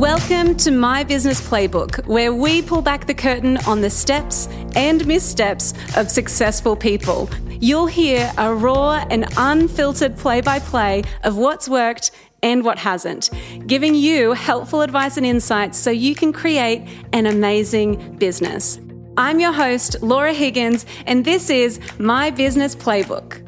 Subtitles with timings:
[0.00, 5.06] Welcome to My Business Playbook, where we pull back the curtain on the steps and
[5.06, 7.28] missteps of successful people.
[7.50, 13.28] You'll hear a raw and unfiltered play by play of what's worked and what hasn't,
[13.66, 18.80] giving you helpful advice and insights so you can create an amazing business.
[19.18, 23.46] I'm your host, Laura Higgins, and this is My Business Playbook.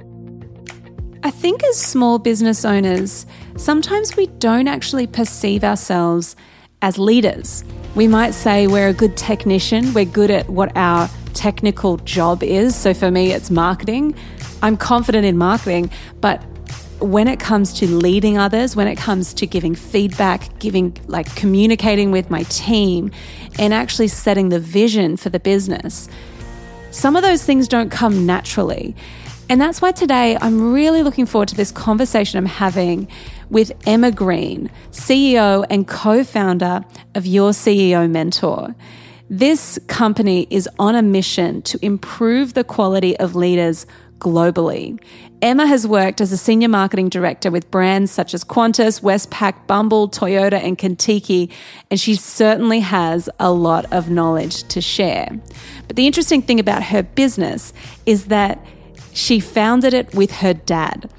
[1.25, 3.25] I think as small business owners,
[3.57, 6.37] sometimes we don't actually perceive ourselves
[6.81, 7.65] as leaders.
[7.95, 12.75] We might say we're a good technician, we're good at what our technical job is.
[12.75, 14.15] So for me, it's marketing.
[14.63, 16.43] I'm confident in marketing, but
[17.01, 22.13] when it comes to leading others, when it comes to giving feedback, giving like communicating
[22.13, 23.11] with my team,
[23.59, 26.09] and actually setting the vision for the business,
[26.93, 28.95] some of those things don't come naturally.
[29.49, 33.09] And that's why today I'm really looking forward to this conversation I'm having
[33.53, 38.75] with Emma Green, CEO and co founder of Your CEO Mentor.
[39.29, 43.87] This company is on a mission to improve the quality of leaders
[44.19, 44.99] globally.
[45.43, 50.09] Emma has worked as a senior marketing director with brands such as Qantas, Westpac, Bumble,
[50.09, 51.51] Toyota, and Contiki,
[51.91, 55.29] and she certainly has a lot of knowledge to share.
[55.89, 57.75] But the interesting thing about her business
[58.07, 58.65] is that
[59.13, 61.11] she founded it with her dad.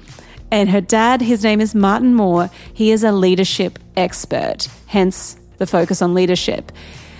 [0.54, 5.66] And her dad, his name is Martin Moore, he is a leadership expert, hence the
[5.66, 6.70] focus on leadership.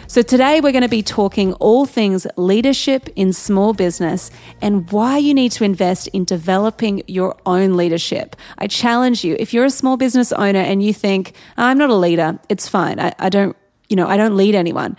[0.07, 4.31] So, today we're going to be talking all things leadership in small business
[4.63, 8.37] and why you need to invest in developing your own leadership.
[8.59, 11.97] I challenge you if you're a small business owner and you think, I'm not a
[11.97, 13.01] leader, it's fine.
[13.01, 13.57] I, I don't,
[13.89, 14.97] you know, I don't lead anyone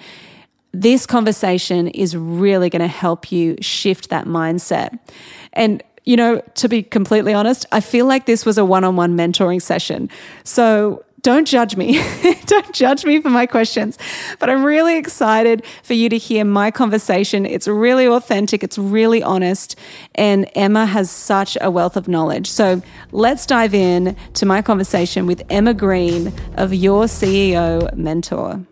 [0.73, 4.99] this conversation is really going to help you shift that mindset.
[5.53, 8.95] And you know, to be completely honest, I feel like this was a one on
[8.95, 10.09] one mentoring session.
[10.43, 11.99] So don't judge me.
[12.45, 13.97] don't judge me for my questions.
[14.37, 17.47] But I'm really excited for you to hear my conversation.
[17.47, 19.75] It's really authentic, it's really honest,
[20.13, 22.47] and Emma has such a wealth of knowledge.
[22.47, 28.63] So let's dive in to my conversation with Emma Green of Your CEO Mentor.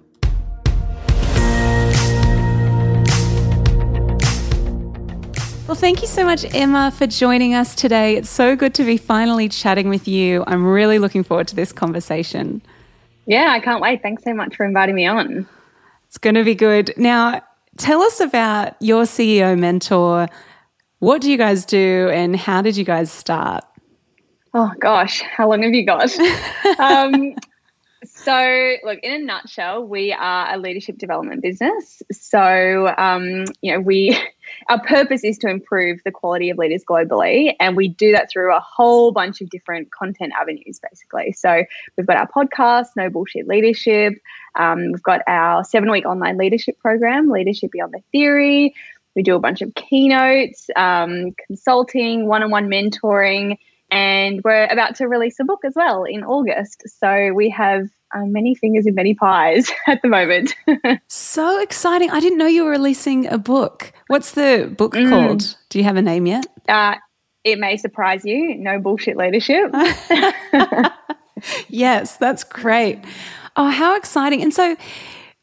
[5.74, 8.16] Well, thank you so much, Emma, for joining us today.
[8.16, 10.44] It's so good to be finally chatting with you.
[10.46, 12.62] I'm really looking forward to this conversation.
[13.26, 14.04] Yeah, I can't wait.
[14.04, 15.50] Thanks so much for inviting me on.
[16.06, 16.94] It's going to be good.
[16.96, 17.42] Now,
[17.78, 20.28] tell us about your CEO mentor.
[21.00, 23.64] What do you guys do and how did you guys start?
[24.54, 26.16] Oh, gosh, how long have you got?
[26.80, 27.34] um,
[28.24, 32.02] so, look, in a nutshell, we are a leadership development business.
[32.12, 34.18] So, um, you know, we
[34.70, 38.56] our purpose is to improve the quality of leaders globally, and we do that through
[38.56, 41.34] a whole bunch of different content avenues, basically.
[41.34, 41.64] So,
[41.98, 44.14] we've got our podcast, No Bullshit Leadership.
[44.56, 48.74] Um, we've got our seven-week online leadership program, Leadership Beyond the Theory.
[49.16, 53.58] We do a bunch of keynotes, um, consulting, one-on-one mentoring
[53.94, 56.81] and we're about to release a book as well in August.
[56.88, 60.56] So we have um, many fingers in many pies at the moment.
[61.08, 62.09] so exciting!
[62.09, 63.94] I didn't know you were releasing a book.
[64.08, 65.09] What's the book mm.
[65.09, 65.56] called?
[65.70, 66.48] Do you have a name yet?
[66.68, 66.96] Uh,
[67.44, 68.56] it may surprise you.
[68.56, 69.72] No bullshit leadership.
[71.68, 73.00] yes, that's great.
[73.56, 74.42] Oh, how exciting!
[74.42, 74.75] And so,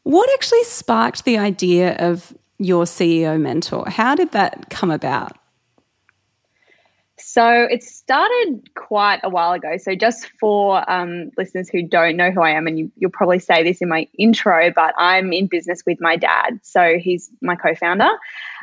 [0.03, 3.85] what actually sparked the idea of your CEO mentor?
[3.87, 5.37] How did that come about?
[7.33, 9.77] So it started quite a while ago.
[9.77, 13.39] So just for um, listeners who don't know who I am, and you, will probably
[13.39, 16.59] say this in my intro, but I'm in business with my dad.
[16.61, 18.09] So he's my co-founder,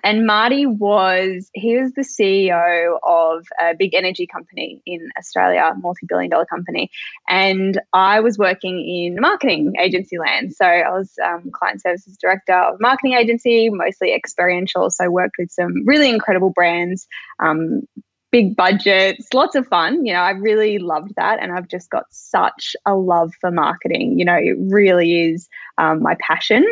[0.05, 6.45] and Marty was he was the CEO of a big energy company in Australia, multi-billion-dollar
[6.45, 6.91] company,
[7.27, 10.55] and I was working in marketing agency land.
[10.55, 14.91] So I was um, client services director of a marketing agency, mostly experiential.
[14.91, 17.07] So I worked with some really incredible brands.
[17.39, 17.85] Um,
[18.31, 20.05] big budgets, lots of fun.
[20.05, 21.43] You know, I really loved that.
[21.43, 24.19] And I've just got such a love for marketing.
[24.19, 25.49] You know, it really is
[25.79, 26.65] um, my passion.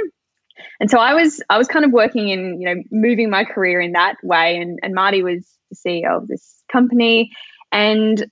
[0.81, 3.81] And so I was I was kind of working in, you know, moving my career
[3.81, 4.57] in that way.
[4.57, 7.31] And, and Marty was the CEO of this company.
[7.73, 8.27] And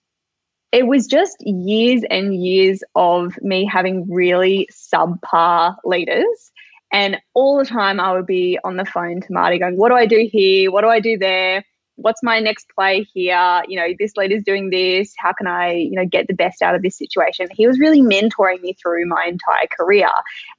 [0.72, 6.52] it was just years and years of me having really subpar leaders.
[6.92, 9.94] And all the time I would be on the phone to Marty going, What do
[9.94, 10.70] I do here?
[10.70, 11.64] What do I do there?
[11.96, 13.62] What's my next play here?
[13.68, 15.14] You know, this leader's doing this.
[15.18, 17.48] How can I, you know, get the best out of this situation?
[17.52, 20.08] He was really mentoring me through my entire career.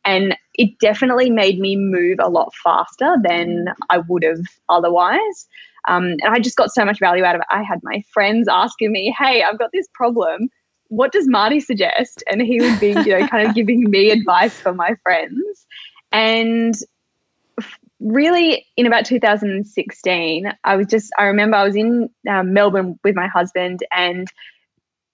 [0.04, 4.40] And it definitely made me move a lot faster than I would have
[4.70, 5.48] otherwise.
[5.88, 7.48] Um, and I just got so much value out of it.
[7.50, 10.50] I had my friends asking me, hey, I've got this problem.
[10.90, 12.24] what does Marty suggest?
[12.30, 15.66] And he would be, you know, kind of giving me advice for my friends.
[16.12, 16.76] And
[18.00, 23.15] really, in about 2016, I was just, I remember I was in um, Melbourne with
[23.15, 24.27] my husband and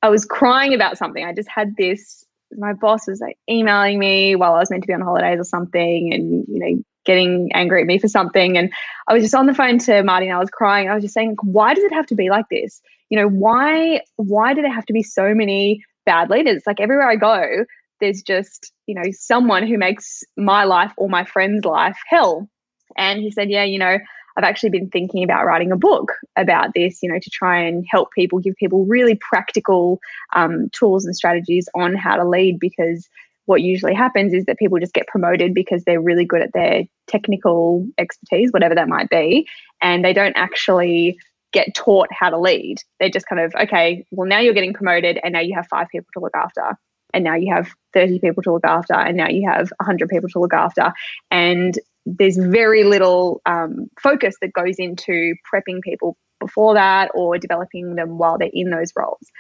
[0.02, 1.24] I was crying about something.
[1.24, 2.26] I just had this,
[2.58, 5.44] my boss was like emailing me while I was meant to be on holidays or
[5.44, 8.58] something and, you know, getting angry at me for something.
[8.58, 8.72] And
[9.08, 10.90] I was just on the phone to Marty and I was crying.
[10.90, 12.82] I was just saying, why does it have to be like this?
[13.10, 16.64] You know, why why do there have to be so many bad leaders?
[16.66, 17.66] Like everywhere I go,
[18.00, 22.50] there's just, you know, someone who makes my life or my friend's life hell.
[22.98, 23.98] And he said, Yeah, you know,
[24.38, 27.86] I've actually been thinking about writing a book about this, you know, to try and
[27.90, 30.00] help people, give people really practical
[30.34, 33.10] um, tools and strategies on how to lead because
[33.46, 36.84] what usually happens is that people just get promoted because they're really good at their
[37.08, 39.48] technical expertise, whatever that might be,
[39.82, 41.18] and they don't actually
[41.52, 42.78] get taught how to lead.
[43.00, 45.88] They're just kind of, okay, well, now you're getting promoted and now you have five
[45.92, 46.78] people to look after.
[47.14, 48.94] And now you have 30 people to look after.
[48.94, 50.94] And now you have 100 people to look after.
[51.30, 57.96] And there's very little um, focus that goes into prepping people before that or developing
[57.96, 59.32] them while they're in those roles.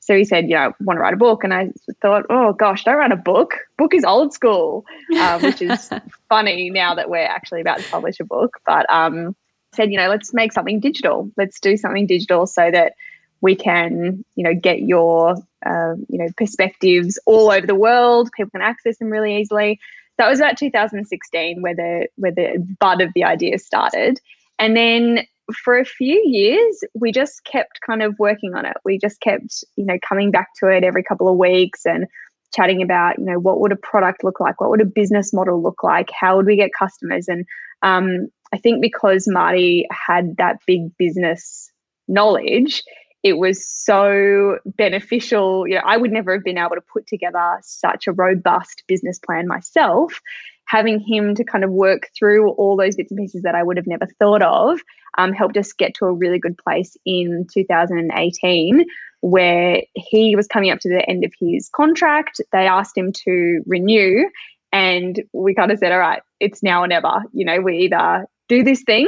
[0.00, 1.44] So he said, you know, I want to write a book.
[1.44, 1.70] And I
[2.02, 3.54] thought, oh gosh, don't write a book.
[3.78, 4.84] Book is old school,
[5.18, 5.88] um, which is
[6.28, 8.58] funny now that we're actually about to publish a book.
[8.66, 9.34] But um,
[9.74, 11.30] said, you know, let's make something digital.
[11.38, 12.92] Let's do something digital so that
[13.40, 18.28] we can, you know, get your, uh, you know, perspectives all over the world.
[18.36, 19.80] People can access them really easily.
[20.18, 24.20] That was about 2016 where the where the bud of the idea started.
[24.58, 28.76] And then for a few years, we just kept kind of working on it.
[28.84, 32.06] We just kept, you know, coming back to it every couple of weeks and
[32.54, 34.60] chatting about, you know, what would a product look like?
[34.60, 36.10] What would a business model look like?
[36.18, 37.28] How would we get customers?
[37.28, 37.44] And
[37.82, 41.70] um, I think because Marty had that big business
[42.08, 42.82] knowledge,
[43.24, 45.66] it was so beneficial.
[45.66, 49.18] You know, I would never have been able to put together such a robust business
[49.18, 50.20] plan myself
[50.66, 53.76] having him to kind of work through all those bits and pieces that I would
[53.76, 54.80] have never thought of
[55.18, 58.84] um, helped us get to a really good place in 2018
[59.20, 62.40] where he was coming up to the end of his contract.
[62.52, 64.28] They asked him to renew,
[64.72, 67.22] and we kind of said, All right, it's now or never.
[67.32, 69.06] You know, we either do this thing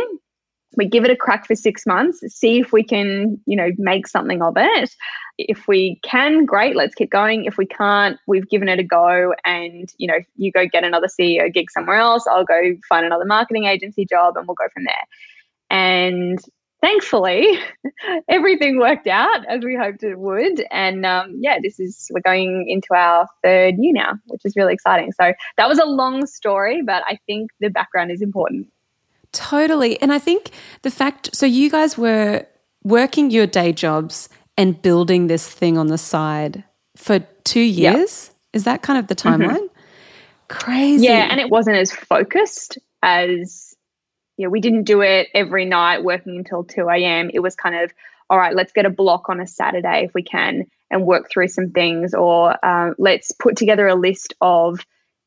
[0.77, 4.07] we give it a crack for six months, see if we can, you know, make
[4.07, 4.91] something of it.
[5.39, 7.45] If we can, great, let's keep going.
[7.45, 11.09] If we can't, we've given it a go and, you know, you go get another
[11.09, 14.85] CEO gig somewhere else, I'll go find another marketing agency job and we'll go from
[14.85, 15.05] there.
[15.71, 16.39] And
[16.81, 17.59] thankfully,
[18.29, 20.65] everything worked out as we hoped it would.
[20.71, 24.75] And um, yeah, this is, we're going into our third year now, which is really
[24.75, 25.13] exciting.
[25.13, 28.69] So that was a long story, but I think the background is important.
[29.37, 30.01] Totally.
[30.01, 30.51] And I think
[30.81, 32.47] the fact so you guys were
[32.85, 36.65] working your day jobs and building this thing on the side
[36.97, 38.31] for two years.
[38.31, 38.37] Yep.
[38.55, 39.43] Is that kind of the mm-hmm.
[39.43, 39.57] timeline?
[39.57, 40.49] Mm-hmm.
[40.49, 41.05] Crazy.
[41.05, 43.75] Yeah, and it wasn't as focused as
[44.37, 47.31] you know, we didn't do it every night working until 2 a.m.
[47.33, 47.93] It was kind of,
[48.31, 51.49] all right, let's get a block on a Saturday if we can and work through
[51.49, 54.81] some things, or uh, let's put together a list of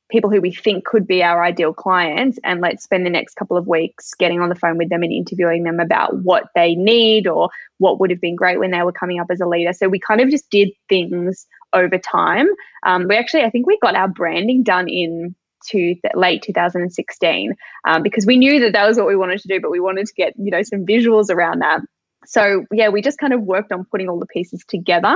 [0.09, 3.55] people who we think could be our ideal clients and let's spend the next couple
[3.55, 7.27] of weeks getting on the phone with them and interviewing them about what they need
[7.27, 9.71] or what would have been great when they were coming up as a leader.
[9.71, 12.47] So we kind of just did things over time.
[12.85, 15.35] Um, we actually i think we got our branding done in
[15.67, 17.53] to late 2016
[17.85, 20.07] um, because we knew that that was what we wanted to do but we wanted
[20.07, 21.81] to get you know some visuals around that.
[22.25, 25.15] So yeah we just kind of worked on putting all the pieces together.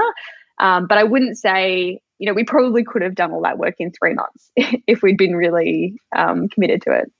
[0.59, 3.75] Um, but i wouldn't say you know, we probably could have done all that work
[3.79, 4.49] in three months
[4.87, 7.11] if we'd been really um, committed to it.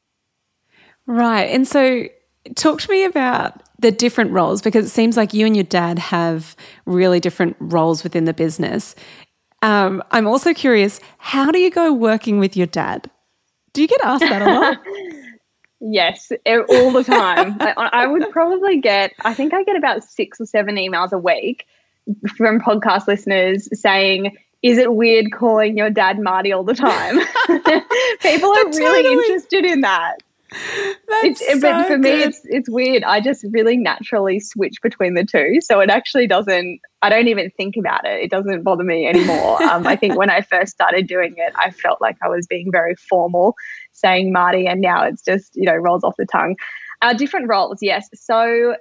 [1.05, 1.49] Right.
[1.49, 2.07] And so,
[2.55, 5.99] talk to me about the different roles because it seems like you and your dad
[5.99, 6.55] have
[6.85, 8.95] really different roles within the business.
[9.61, 13.11] Um, I'm also curious, how do you go working with your dad?
[13.73, 14.77] Do you get asked that a lot?
[15.81, 17.57] yes, all the time.
[17.59, 21.17] I, I would probably get, I think I get about six or seven emails a
[21.17, 21.65] week
[22.37, 27.19] from podcast listeners saying, is it weird calling your dad Marty all the time?
[28.21, 30.17] People are really interested in that.
[31.07, 32.01] That's so but for good.
[32.01, 33.03] me, it's it's weird.
[33.03, 36.79] I just really naturally switch between the two, so it actually doesn't.
[37.01, 38.21] I don't even think about it.
[38.21, 39.61] It doesn't bother me anymore.
[39.63, 42.71] um, I think when I first started doing it, I felt like I was being
[42.71, 43.55] very formal,
[43.93, 46.55] saying Marty, and now it's just you know rolls off the tongue.
[47.01, 48.07] Our different roles, yes.
[48.13, 48.75] So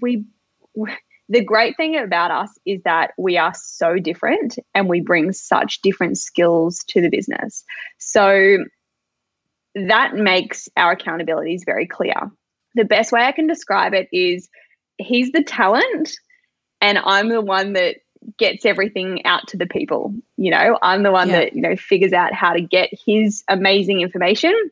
[0.00, 0.24] we
[1.28, 5.82] the great thing about us is that we are so different and we bring such
[5.82, 7.64] different skills to the business.
[7.98, 8.58] So
[9.74, 12.30] that makes our accountabilities very clear.
[12.74, 14.48] The best way I can describe it is
[14.96, 16.10] he's the talent
[16.80, 17.96] and I'm the one that
[18.38, 20.14] gets everything out to the people.
[20.36, 21.40] You know, I'm the one yeah.
[21.40, 24.70] that, you know, figures out how to get his amazing information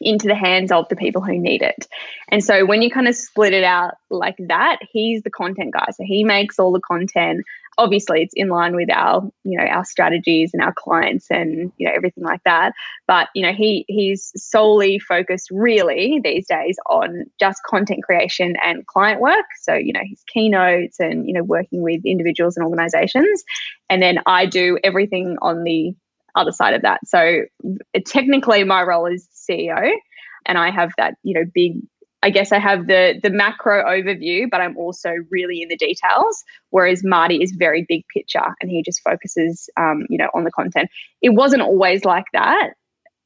[0.00, 1.86] into the hands of the people who need it.
[2.30, 5.86] And so when you kind of split it out like that, he's the content guy.
[5.92, 7.44] So he makes all the content
[7.78, 11.86] obviously it's in line with our you know our strategies and our clients and you
[11.86, 12.72] know everything like that
[13.06, 18.86] but you know he he's solely focused really these days on just content creation and
[18.86, 23.42] client work so you know his keynotes and you know working with individuals and organizations
[23.88, 25.94] and then i do everything on the
[26.34, 27.42] other side of that so
[28.06, 29.92] technically my role is ceo
[30.46, 31.74] and i have that you know big
[32.22, 36.44] I guess I have the the macro overview, but I'm also really in the details.
[36.70, 40.52] Whereas Marty is very big picture, and he just focuses, um, you know, on the
[40.52, 40.88] content.
[41.20, 42.70] It wasn't always like that,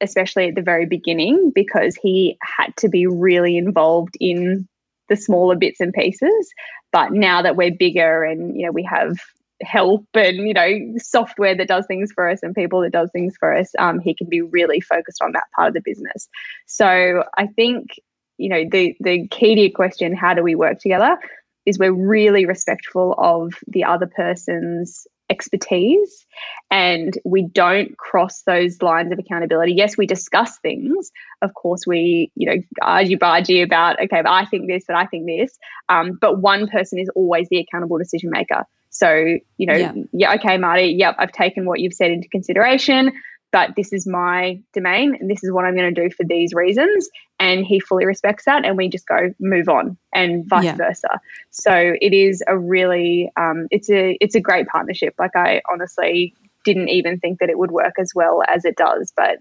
[0.01, 4.67] especially at the very beginning, because he had to be really involved in
[5.09, 6.51] the smaller bits and pieces.
[6.91, 9.19] But now that we're bigger, and you know, we have
[9.61, 13.35] help and you know software that does things for us and people that does things
[13.39, 16.27] for us um, he can be really focused on that part of the business.
[16.65, 17.91] So i think
[18.37, 21.17] you know the the key to your question how do we work together
[21.65, 26.25] is we're really respectful of the other person's expertise
[26.71, 29.73] and we don't cross those lines of accountability.
[29.73, 31.11] Yes we discuss things.
[31.41, 35.05] Of course we you know argue bargy about okay but i think this but i
[35.05, 35.57] think this
[35.89, 38.63] um, but one person is always the accountable decision maker
[38.97, 39.93] so you know yeah.
[40.13, 43.11] yeah okay marty yep i've taken what you've said into consideration
[43.51, 46.53] but this is my domain and this is what I'm going to do for these
[46.53, 47.09] reasons.
[47.39, 48.65] And he fully respects that.
[48.65, 50.75] And we just go move on and vice yeah.
[50.75, 51.19] versa.
[51.51, 55.15] So it is a really, um, it's a, it's a great partnership.
[55.17, 56.33] Like I honestly
[56.65, 59.37] didn't even think that it would work as well as it does, but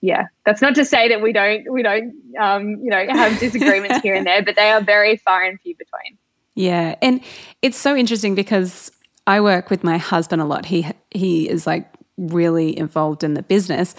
[0.00, 3.98] yeah, that's not to say that we don't, we don't, um, you know, have disagreements
[4.02, 6.16] here and there, but they are very far and few between.
[6.54, 6.94] Yeah.
[7.02, 7.20] And
[7.60, 8.90] it's so interesting because
[9.30, 10.66] I work with my husband a lot.
[10.66, 13.94] He, he is like really involved in the business.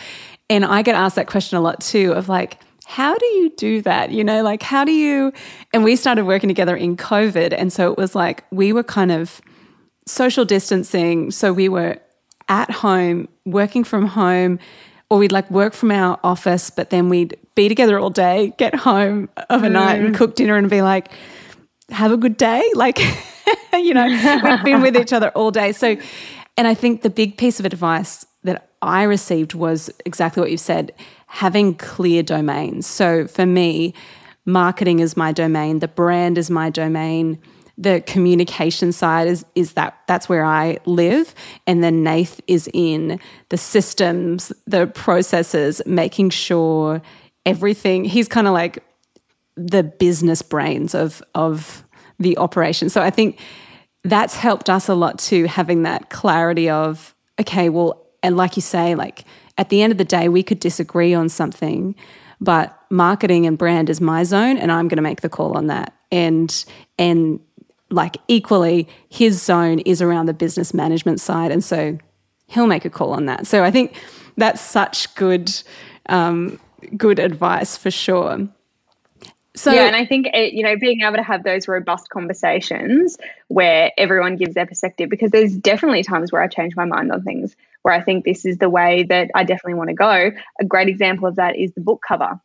[0.50, 3.82] And I get asked that question a lot too of like, how do you do
[3.84, 4.12] that?
[4.12, 5.32] You know, like, how do you?
[5.74, 7.56] And we started working together in COVID.
[7.58, 9.40] And so it was like we were kind of
[10.06, 11.32] social distancing.
[11.32, 11.98] So we were
[12.50, 14.60] at home, working from home,
[15.10, 18.76] or we'd like work from our office, but then we'd be together all day, get
[18.76, 19.72] home of a mm.
[19.72, 21.10] night and cook dinner and be like,
[21.90, 22.70] have a good day.
[22.74, 23.00] Like,
[23.74, 24.08] you know,
[24.44, 25.72] we've been with each other all day.
[25.72, 25.98] So
[26.58, 30.58] and I think the big piece of advice that I received was exactly what you
[30.58, 30.94] said
[31.28, 32.86] having clear domains.
[32.86, 33.94] So for me,
[34.46, 37.40] marketing is my domain, the brand is my domain,
[37.78, 41.34] the communication side is is that that's where I live
[41.66, 47.02] and then Nath is in the systems, the processes, making sure
[47.46, 48.84] everything he's kind of like
[49.56, 51.84] the business brains of of
[52.22, 52.90] the operation.
[52.90, 53.40] So I think
[54.04, 58.62] that's helped us a lot too, having that clarity of, okay, well, and like you
[58.62, 59.26] say, like
[59.58, 61.96] at the end of the day, we could disagree on something,
[62.40, 65.68] but marketing and brand is my zone and I'm going to make the call on
[65.68, 65.94] that.
[66.12, 66.66] And,
[66.98, 67.40] and,
[67.92, 71.52] like equally, his zone is around the business management side.
[71.52, 71.98] And so
[72.48, 73.46] he'll make a call on that.
[73.46, 74.02] So I think
[74.38, 75.52] that's such good,
[76.08, 76.60] um,
[76.96, 78.48] good advice for sure.
[79.62, 83.16] So yeah, and I think it, you know being able to have those robust conversations
[83.48, 87.22] where everyone gives their perspective because there's definitely times where I change my mind on
[87.22, 90.32] things where I think this is the way that I definitely want to go.
[90.60, 92.40] A great example of that is the book cover.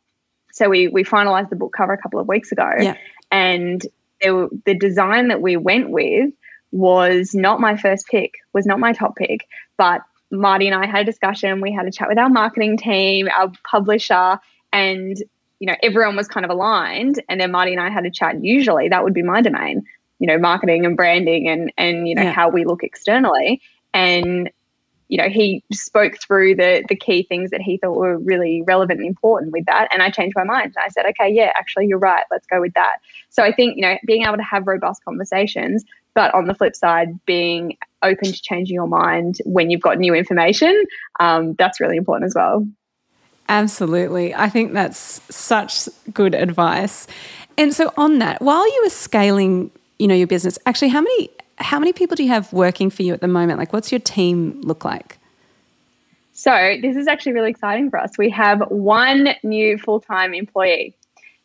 [0.51, 2.95] So we we finalized the book cover a couple of weeks ago, yeah.
[3.31, 3.83] and
[4.21, 6.31] there, the design that we went with
[6.71, 11.01] was not my first pick, was not my top pick, but Marty and I had
[11.01, 11.61] a discussion.
[11.61, 14.39] We had a chat with our marketing team, our publisher,
[14.71, 15.17] and
[15.59, 17.21] you know, everyone was kind of aligned.
[17.29, 18.43] And then Marty and I had a chat.
[18.43, 19.83] Usually that would be my domain,
[20.19, 22.31] you know, marketing and branding and, and, you know, yeah.
[22.31, 23.61] how we look externally.
[23.93, 24.49] And,
[25.07, 28.99] you know, he spoke through the, the key things that he thought were really relevant
[28.99, 29.87] and important with that.
[29.91, 30.75] And I changed my mind.
[30.77, 32.25] I said, okay, yeah, actually, you're right.
[32.29, 32.97] Let's go with that.
[33.29, 36.75] So I think, you know, being able to have robust conversations, but on the flip
[36.75, 40.83] side, being open to changing your mind when you've got new information,
[41.19, 42.67] um, that's really important as well.
[43.49, 44.35] Absolutely.
[44.35, 47.07] I think that's such good advice.
[47.57, 51.29] And so on that, while you were scaling, you know, your business, actually how many
[51.59, 53.57] how many people do you have working for you at the moment?
[53.57, 55.17] Like what's your team look like?
[56.33, 58.11] So, this is actually really exciting for us.
[58.15, 60.95] We have one new full-time employee.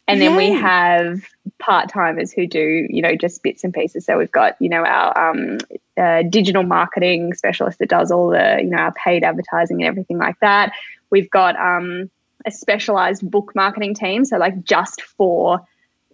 [0.06, 0.50] And then Yay.
[0.50, 1.22] we have
[1.58, 4.04] part timers who do, you know, just bits and pieces.
[4.04, 5.58] So we've got, you know, our um,
[5.96, 10.18] uh, digital marketing specialist that does all the, you know, our paid advertising and everything
[10.18, 10.72] like that.
[11.12, 12.10] We've got um,
[12.44, 15.64] a specialized book marketing team, so like just for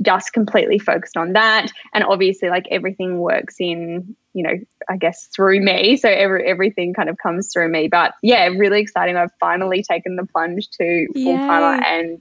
[0.02, 1.68] just completely focused on that.
[1.94, 4.54] And obviously, like everything works in, you know,
[4.88, 5.96] I guess through me.
[5.96, 7.88] So every, everything kind of comes through me.
[7.88, 9.16] But yeah, really exciting.
[9.16, 12.20] I've finally taken the plunge to full timer and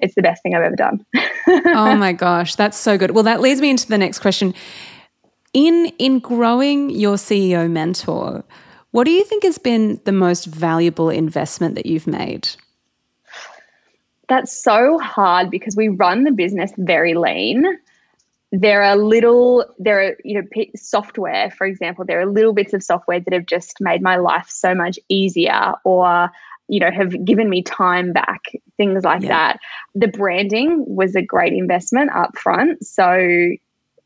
[0.00, 1.04] it's the best thing I've ever done.
[1.48, 3.12] oh my gosh, that's so good.
[3.12, 4.54] Well, that leads me into the next question.
[5.52, 8.44] In in growing your CEO mentor,
[8.96, 12.48] what do you think has been the most valuable investment that you've made?
[14.26, 17.66] That's so hard because we run the business very lean.
[18.52, 22.82] There are little, there are, you know, software, for example, there are little bits of
[22.82, 26.30] software that have just made my life so much easier or,
[26.68, 28.44] you know, have given me time back,
[28.78, 29.28] things like yeah.
[29.28, 29.60] that.
[29.94, 32.82] The branding was a great investment up front.
[32.82, 33.50] So,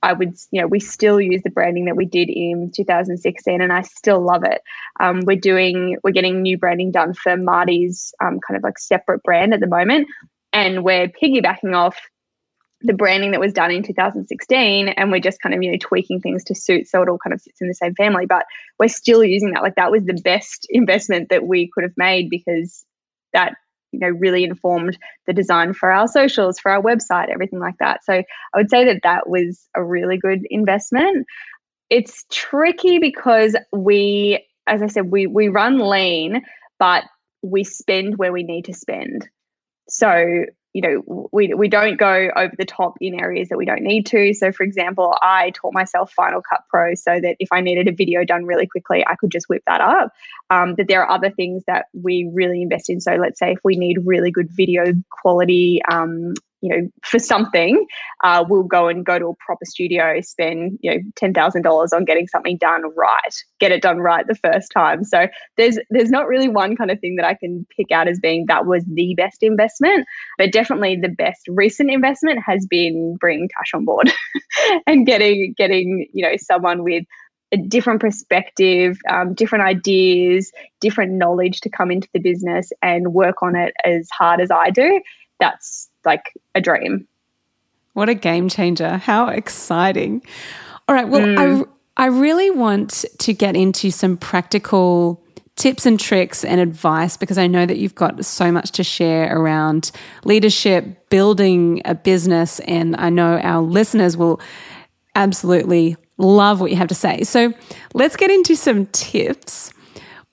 [0.02, 3.73] I would, you know, we still use the branding that we did in 2016, and
[3.73, 4.62] I still love it.
[4.99, 9.23] Um, we're doing, we're getting new branding done for Marty's um, kind of like separate
[9.23, 10.09] brand at the moment,
[10.52, 12.00] and we're piggybacking off
[12.83, 16.19] the branding that was done in 2016 and we're just kind of you know tweaking
[16.19, 18.47] things to suit so it all kind of sits in the same family but
[18.78, 22.30] we're still using that like that was the best investment that we could have made
[22.30, 22.87] because
[23.35, 23.54] that
[23.92, 28.04] you know really informed the design for our socials for our website everything like that.
[28.04, 31.26] So i would say that that was a really good investment.
[31.90, 36.42] It's tricky because we as i said we we run lean
[36.78, 37.04] but
[37.42, 39.28] we spend where we need to spend.
[39.88, 43.82] So you know we, we don't go over the top in areas that we don't
[43.82, 44.32] need to.
[44.34, 47.92] So for example i taught myself final cut pro so that if i needed a
[47.92, 50.12] video done really quickly i could just whip that up.
[50.50, 53.00] Um, but there are other things that we really invest in.
[53.00, 57.86] So let's say if we need really good video quality um, you know, for something,
[58.22, 61.92] uh, we'll go and go to a proper studio, spend, you know, ten thousand dollars
[61.92, 65.04] on getting something done right, get it done right the first time.
[65.04, 65.26] So
[65.56, 68.44] there's there's not really one kind of thing that I can pick out as being
[68.48, 70.06] that was the best investment,
[70.38, 74.10] but definitely the best recent investment has been bringing Tash on board
[74.86, 77.04] and getting getting you know someone with
[77.52, 83.42] a different perspective, um, different ideas, different knowledge to come into the business and work
[83.42, 85.00] on it as hard as I do.
[85.40, 87.06] That's like a dream.
[87.93, 88.97] What a game changer.
[88.97, 90.23] How exciting.
[90.89, 91.08] All right.
[91.08, 91.67] Well, mm.
[91.97, 95.23] I, I really want to get into some practical
[95.56, 99.36] tips and tricks and advice because I know that you've got so much to share
[99.36, 99.91] around
[100.25, 104.41] leadership, building a business, and I know our listeners will
[105.15, 107.25] absolutely love what you have to say.
[107.25, 107.52] So
[107.93, 109.73] let's get into some tips.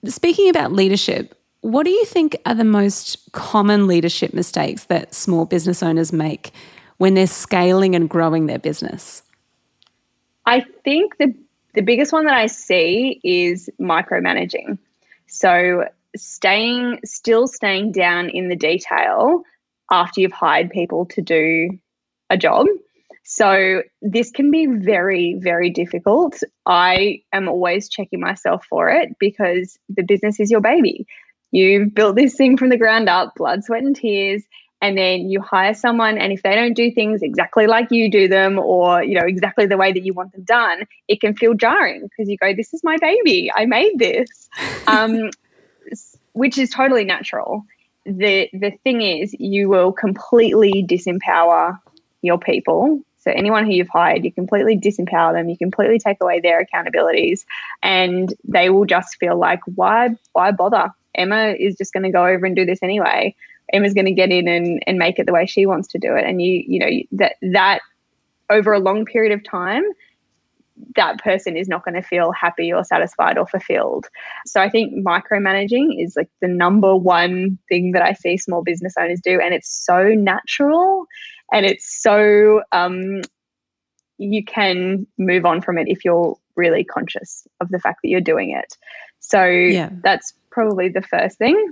[0.05, 1.36] Speaking about leadership,
[1.67, 6.51] what do you think are the most common leadership mistakes that small business owners make
[6.95, 9.21] when they're scaling and growing their business?
[10.45, 11.35] I think the
[11.73, 14.77] the biggest one that I see is micromanaging.
[15.27, 15.83] So
[16.15, 19.43] staying still staying down in the detail
[19.91, 21.77] after you've hired people to do
[22.29, 22.67] a job.
[23.25, 26.41] So this can be very, very difficult.
[26.65, 31.05] I am always checking myself for it because the business is your baby.
[31.57, 34.43] You've built this thing from the ground up, blood, sweat, and tears.
[34.79, 38.27] And then you hire someone, and if they don't do things exactly like you do
[38.27, 41.55] them, or you know exactly the way that you want them done, it can feel
[41.55, 43.51] jarring because you go, "This is my baby.
[43.51, 44.27] I made this,"
[44.87, 45.31] um,
[46.33, 47.65] which is totally natural.
[48.05, 51.79] the The thing is, you will completely disempower
[52.21, 56.39] your people so anyone who you've hired, you completely disempower them, you completely take away
[56.39, 57.43] their accountabilities,
[57.83, 60.91] and they will just feel like, why, why bother?
[61.17, 63.35] Emma is just going to go over and do this anyway.
[63.73, 66.15] Emma's going to get in and, and make it the way she wants to do
[66.15, 66.23] it.
[66.25, 67.81] And you, you know, that that
[68.49, 69.83] over a long period of time,
[70.95, 74.07] that person is not going to feel happy or satisfied or fulfilled.
[74.45, 78.93] So I think micromanaging is like the number one thing that I see small business
[78.99, 79.39] owners do.
[79.41, 81.05] And it's so natural
[81.51, 83.21] and it's so, um,
[84.17, 88.21] you can move on from it if you're really conscious of the fact that you're
[88.21, 88.77] doing it.
[89.19, 89.89] So yeah.
[90.03, 91.71] that's probably the first thing.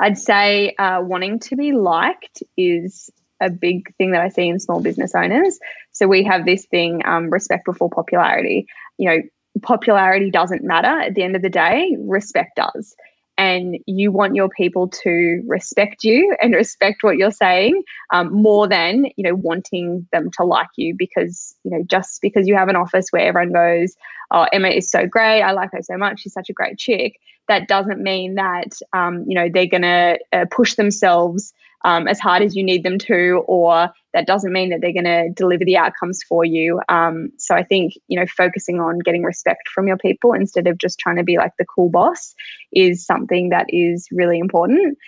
[0.00, 3.08] I'd say uh, wanting to be liked is
[3.40, 5.60] a big thing that I see in small business owners.
[5.92, 8.66] So we have this thing, um, respect before popularity.
[8.98, 9.18] You know,
[9.62, 12.96] popularity doesn't matter at the end of the day, respect does.
[13.40, 18.68] And you want your people to respect you and respect what you're saying um, more
[18.68, 22.68] than, you know, wanting them to like you because, you know, just because you have
[22.68, 23.96] an office where everyone goes,
[24.30, 25.40] oh, Emma is so great.
[25.40, 26.20] I like her so much.
[26.20, 30.18] She's such a great chick that doesn't mean that um, you know they're going to
[30.32, 31.52] uh, push themselves
[31.84, 35.04] um, as hard as you need them to, or that doesn't mean that they're going
[35.04, 36.80] to deliver the outcomes for you.
[36.88, 40.78] Um, so I think you know focusing on getting respect from your people instead of
[40.78, 42.34] just trying to be like the cool boss
[42.72, 44.98] is something that is really important.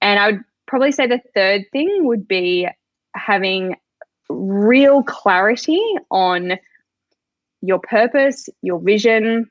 [0.00, 2.68] And I would probably say the third thing would be
[3.14, 3.76] having
[4.28, 6.52] real clarity on
[7.60, 9.50] your purpose, your vision,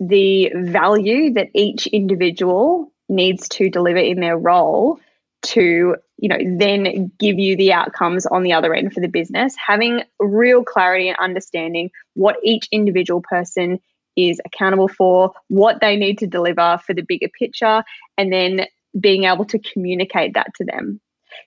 [0.00, 4.98] the value that each individual needs to deliver in their role
[5.40, 9.54] to you know then give you the outcomes on the other end for the business.
[9.56, 13.78] Having real clarity and understanding what each individual person
[14.16, 17.84] is accountable for what they need to deliver for the bigger picture
[18.16, 18.66] and then
[18.98, 21.00] being able to communicate that to them.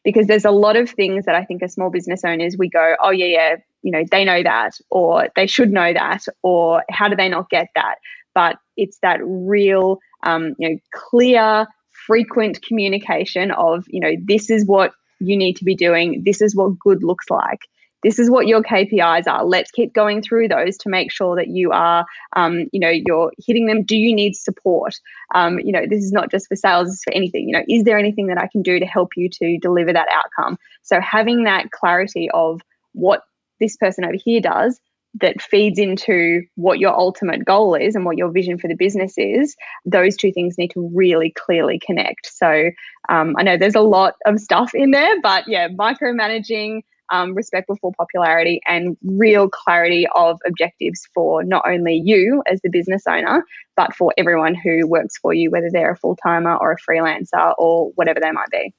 [0.06, 2.96] Because there's a lot of things that i think as small business owners we go
[3.02, 7.08] oh yeah yeah you know they know that or they should know that or how
[7.08, 7.96] do they not get that?
[8.34, 11.68] But it's that real um, you know clear
[12.06, 16.56] frequent communication of, you know, this is what you need to be doing, this is
[16.56, 17.60] what good looks like.
[18.04, 19.46] This is what your KPIs are.
[19.46, 22.04] Let's keep going through those to make sure that you are,
[22.36, 23.84] um, you know, you're hitting them.
[23.84, 24.96] Do you need support?
[25.36, 27.48] Um, you know, this is not just for sales; it's for anything.
[27.48, 30.08] You know, is there anything that I can do to help you to deliver that
[30.12, 30.58] outcome?
[30.82, 32.62] So having that clarity of
[32.94, 33.22] what
[33.60, 34.80] this person over here does
[35.20, 39.14] that feeds into what your ultimate goal is and what your vision for the business
[39.18, 42.28] is, those two things need to really clearly connect.
[42.34, 42.72] So
[43.10, 47.68] um, I know there's a lot of stuff in there, but yeah, micromanaging, um, respect
[47.68, 53.44] before popularity, and real clarity of objectives for not only you as the business owner,
[53.76, 57.54] but for everyone who works for you, whether they're a full timer or a freelancer
[57.58, 58.74] or whatever they might be.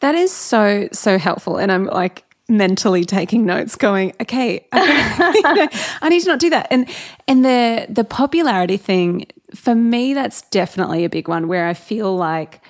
[0.00, 1.58] That is so, so helpful.
[1.58, 6.66] And I'm like, mentally taking notes going okay, i need to not do that.
[6.70, 6.88] And
[7.26, 12.16] and the the popularity thing for me that's definitely a big one where i feel
[12.16, 12.60] like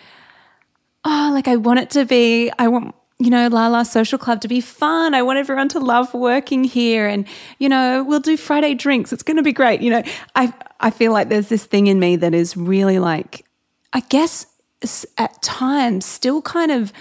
[1.06, 4.40] oh like i want it to be i want you know la la social club
[4.42, 5.14] to be fun.
[5.14, 7.26] I want everyone to love working here and
[7.58, 9.12] you know we'll do friday drinks.
[9.12, 9.80] It's going to be great.
[9.80, 10.02] You know
[10.34, 13.44] i i feel like there's this thing in me that is really like
[13.92, 14.46] i guess
[15.16, 16.92] at times still kind of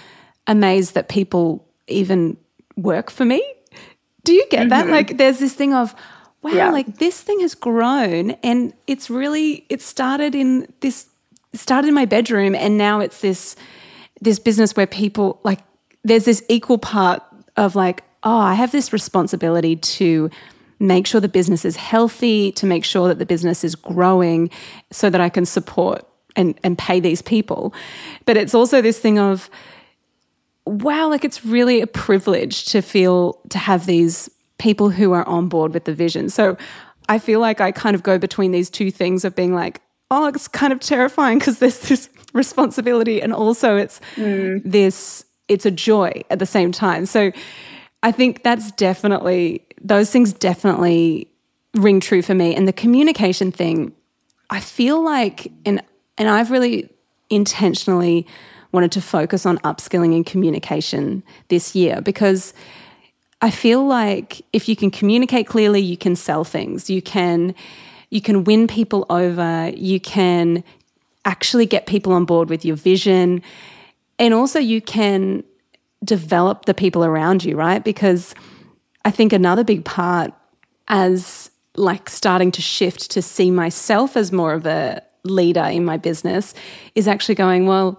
[0.46, 2.36] amazed that people even
[2.76, 3.42] work for me.
[4.24, 4.68] Do you get mm-hmm.
[4.70, 4.88] that?
[4.88, 5.94] Like there's this thing of,
[6.42, 6.70] wow, yeah.
[6.70, 11.08] like this thing has grown and it's really it started in this
[11.52, 13.54] started in my bedroom and now it's this
[14.20, 15.60] this business where people like
[16.04, 17.22] there's this equal part
[17.56, 20.30] of like, oh, I have this responsibility to
[20.78, 24.50] make sure the business is healthy, to make sure that the business is growing
[24.90, 26.06] so that I can support
[26.36, 27.72] and, and pay these people.
[28.26, 29.48] But it's also this thing of
[30.66, 35.48] wow, like it's really a privilege to feel to have these people who are on
[35.48, 36.28] board with the vision.
[36.28, 36.56] So
[37.08, 40.26] I feel like I kind of go between these two things of being like, oh,
[40.26, 44.60] it's kind of terrifying because there's this responsibility and also it's mm.
[44.64, 47.06] this it's a joy at the same time.
[47.06, 47.30] So
[48.02, 51.28] I think that's definitely those things definitely
[51.74, 52.54] ring true for me.
[52.54, 53.92] And the communication thing,
[54.50, 55.82] I feel like and
[56.16, 56.88] and I've really
[57.30, 58.26] intentionally
[58.74, 62.52] wanted to focus on upskilling and communication this year because
[63.40, 66.90] I feel like if you can communicate clearly, you can sell things.
[66.90, 67.54] You can
[68.10, 70.62] you can win people over, you can
[71.24, 73.42] actually get people on board with your vision,
[74.18, 75.42] and also you can
[76.04, 77.82] develop the people around you, right?
[77.82, 78.34] Because
[79.04, 80.32] I think another big part
[80.88, 85.96] as like starting to shift to see myself as more of a leader in my
[85.96, 86.54] business
[86.94, 87.98] is actually going, well,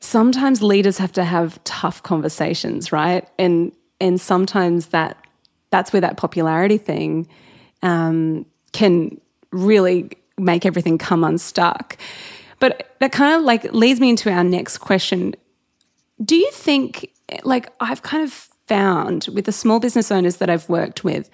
[0.00, 3.28] sometimes leaders have to have tough conversations, right?
[3.38, 5.16] And and sometimes that
[5.70, 7.28] that's where that popularity thing
[7.82, 11.96] um, can really make everything come unstuck.
[12.60, 15.34] But that kind of like leads me into our next question.
[16.24, 17.10] Do you think,
[17.44, 18.32] like, I've kind of
[18.66, 21.30] found with the small business owners that I've worked with,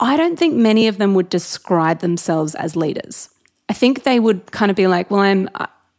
[0.00, 3.28] I don't think many of them would describe themselves as leaders.
[3.68, 5.48] I think they would kind of be like, well, I'm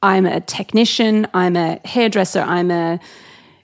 [0.02, 3.00] I'm a technician, I'm a hairdresser, I'm a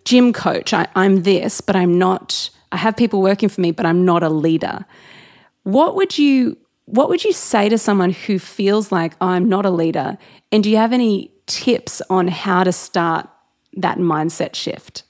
[0.06, 3.86] gym coach, I, I'm this, but I'm not, I have people working for me, but
[3.86, 4.86] I'm not a leader.
[5.63, 9.65] What would you what would you say to someone who feels like oh, I'm not
[9.65, 10.17] a leader?
[10.52, 13.30] And do you have any tips on how to start
[13.78, 15.04] that mindset shift?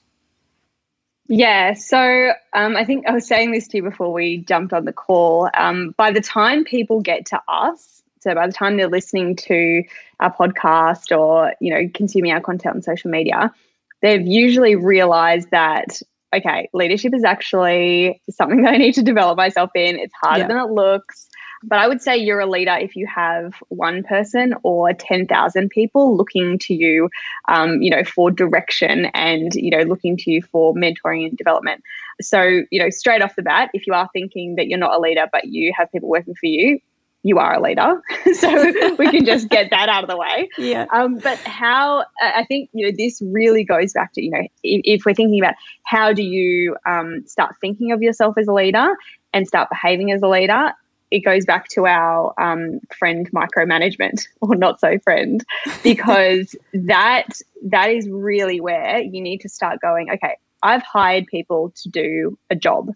[1.26, 4.84] Yeah, so um, I think I was saying this to you before we jumped on
[4.84, 5.48] the call.
[5.54, 7.93] Um, by the time people get to us,
[8.24, 9.84] so by the time they're listening to
[10.18, 13.52] our podcast or, you know, consuming our content on social media,
[14.00, 16.00] they've usually realized that,
[16.34, 19.98] okay, leadership is actually something that I need to develop myself in.
[19.98, 20.48] It's harder yeah.
[20.48, 21.28] than it looks.
[21.62, 26.16] But I would say you're a leader if you have one person or 10,000 people
[26.16, 27.10] looking to you,
[27.48, 31.82] um, you know, for direction and, you know, looking to you for mentoring and development.
[32.20, 35.00] So, you know, straight off the bat, if you are thinking that you're not a
[35.00, 36.80] leader, but you have people working for you,
[37.24, 38.00] you are a leader.
[38.34, 40.48] so we can just get that out of the way.
[40.56, 40.86] Yeah.
[40.92, 44.82] Um, but how, I think, you know, this really goes back to, you know, if,
[44.84, 48.94] if we're thinking about how do you um, start thinking of yourself as a leader
[49.32, 50.72] and start behaving as a leader,
[51.10, 55.44] it goes back to our um, friend micromanagement or not so friend
[55.82, 61.72] because that that is really where you need to start going okay i've hired people
[61.76, 62.90] to do a job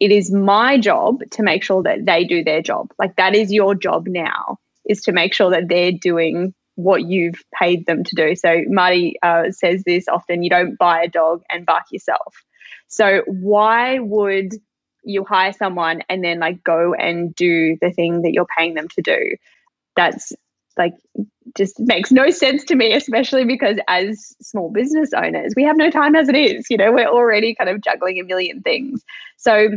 [0.00, 2.90] it is my job to make sure that they do their job.
[2.98, 7.42] Like that is your job now, is to make sure that they're doing what you've
[7.60, 8.34] paid them to do.
[8.34, 12.34] So Marty uh, says this often: you don't buy a dog and bark yourself.
[12.88, 14.54] So why would
[15.04, 18.88] you hire someone and then like go and do the thing that you're paying them
[18.88, 19.36] to do?
[19.96, 20.32] That's
[20.78, 20.94] like
[21.56, 25.90] just makes no sense to me, especially because as small business owners, we have no
[25.90, 26.66] time as it is.
[26.70, 29.04] You know, we're already kind of juggling a million things.
[29.36, 29.70] So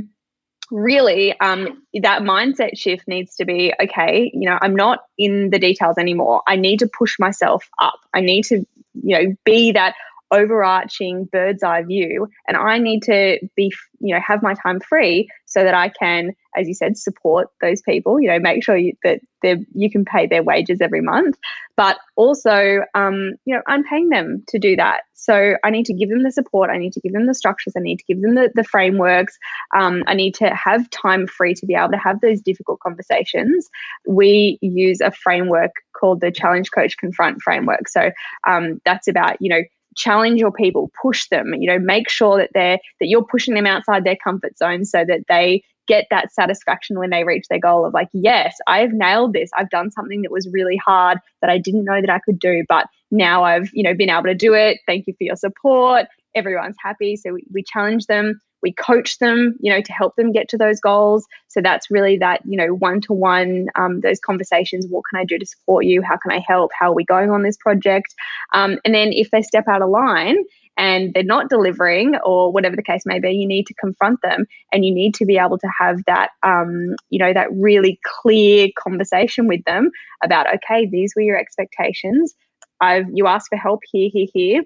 [0.72, 5.60] really um, that mindset shift needs to be okay you know i'm not in the
[5.60, 8.66] details anymore i need to push myself up i need to
[9.04, 9.94] you know be that
[10.32, 15.30] overarching bird's eye view and i need to be you know have my time free
[15.54, 18.94] so that i can as you said support those people you know make sure you,
[19.04, 19.20] that
[19.74, 21.38] you can pay their wages every month
[21.76, 25.02] but also um, you know i'm paying them to do that.
[25.14, 27.74] So i need to give them the support i need to give them the structures
[27.78, 29.38] i need to give them the, the frameworks
[29.76, 33.70] um, i need to have time free to be able to have those difficult conversations.
[34.08, 37.88] We use a framework called the challenge coach confront framework.
[37.88, 38.12] So
[38.48, 39.62] um, that's about you know
[39.96, 43.66] challenge your people push them you know make sure that they're that you're pushing them
[43.66, 47.86] outside their comfort zone so that they get that satisfaction when they reach their goal
[47.86, 49.50] of like yes i've nailed this.
[49.58, 52.64] I've done something that was really hard that i didn't know that i could do
[52.68, 54.80] but now i've you know been able to do it.
[54.86, 56.06] Thank you for your support.
[56.36, 57.16] Everyone's happy.
[57.16, 60.58] So we, we challenge them we coach them you know to help them get to
[60.58, 61.28] those goals.
[61.50, 63.68] So that's really that you know one to one
[64.02, 66.02] those conversations what can i do to support you?
[66.02, 66.72] How can i help?
[66.78, 68.16] How are we going on this project?
[68.54, 70.38] Um, and then if they step out of line
[70.78, 74.46] and they're not delivering or whatever the case may be you need to confront them
[74.72, 78.70] and you need to be able to have that um, you know that really clear
[78.80, 79.92] conversation with them
[80.24, 82.34] about okay these were your expectations.
[82.82, 84.64] I've you asked for help here here here.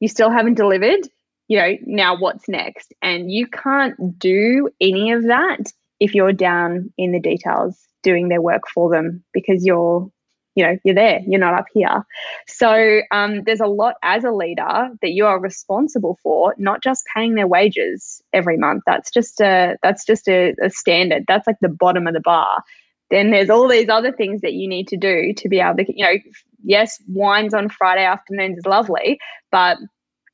[0.00, 1.08] You still haven't delivered
[1.50, 2.94] you know, now what's next?
[3.02, 8.40] And you can't do any of that if you're down in the details doing their
[8.40, 10.08] work for them because you're
[10.54, 12.06] you know you're there you're not up here.
[12.46, 17.04] So um, there's a lot as a leader that you are responsible for not just
[17.14, 18.84] paying their wages every month.
[18.86, 21.24] That's just a that's just a, a standard.
[21.26, 22.62] That's like the bottom of the bar.
[23.10, 25.84] Then there's all these other things that you need to do to be able to
[25.92, 26.14] you know
[26.62, 29.18] yes wines on friday afternoons is lovely
[29.50, 29.78] but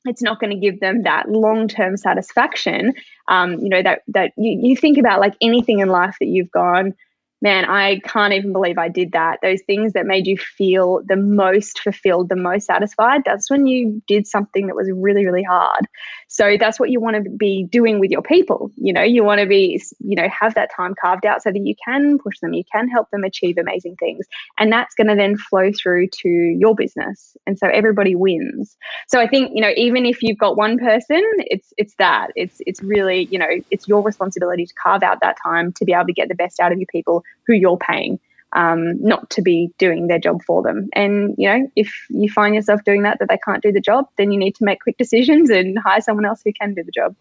[0.07, 2.93] it's not going to give them that long-term satisfaction
[3.27, 6.51] um, you know that that you, you think about like anything in life that you've
[6.51, 6.93] gone
[7.41, 9.39] man, I can't even believe I did that.
[9.41, 14.01] Those things that made you feel the most fulfilled, the most satisfied, that's when you
[14.07, 15.87] did something that was really, really hard.
[16.27, 18.71] So that's what you want to be doing with your people.
[18.75, 21.65] You know, you want to be, you know, have that time carved out so that
[21.65, 24.25] you can push them, you can help them achieve amazing things.
[24.57, 27.37] And that's going to then flow through to your business.
[27.45, 28.75] And so everybody wins.
[29.07, 32.31] So I think, you know, even if you've got one person, it's it's that.
[32.35, 35.93] It's it's really, you know, it's your responsibility to carve out that time to be
[35.93, 38.19] able to get the best out of your people who you're paying,
[38.53, 40.89] um, not to be doing their job for them.
[40.93, 44.07] And you know, if you find yourself doing that, that they can't do the job,
[44.17, 46.91] then you need to make quick decisions and hire someone else who can do the
[46.91, 47.15] job.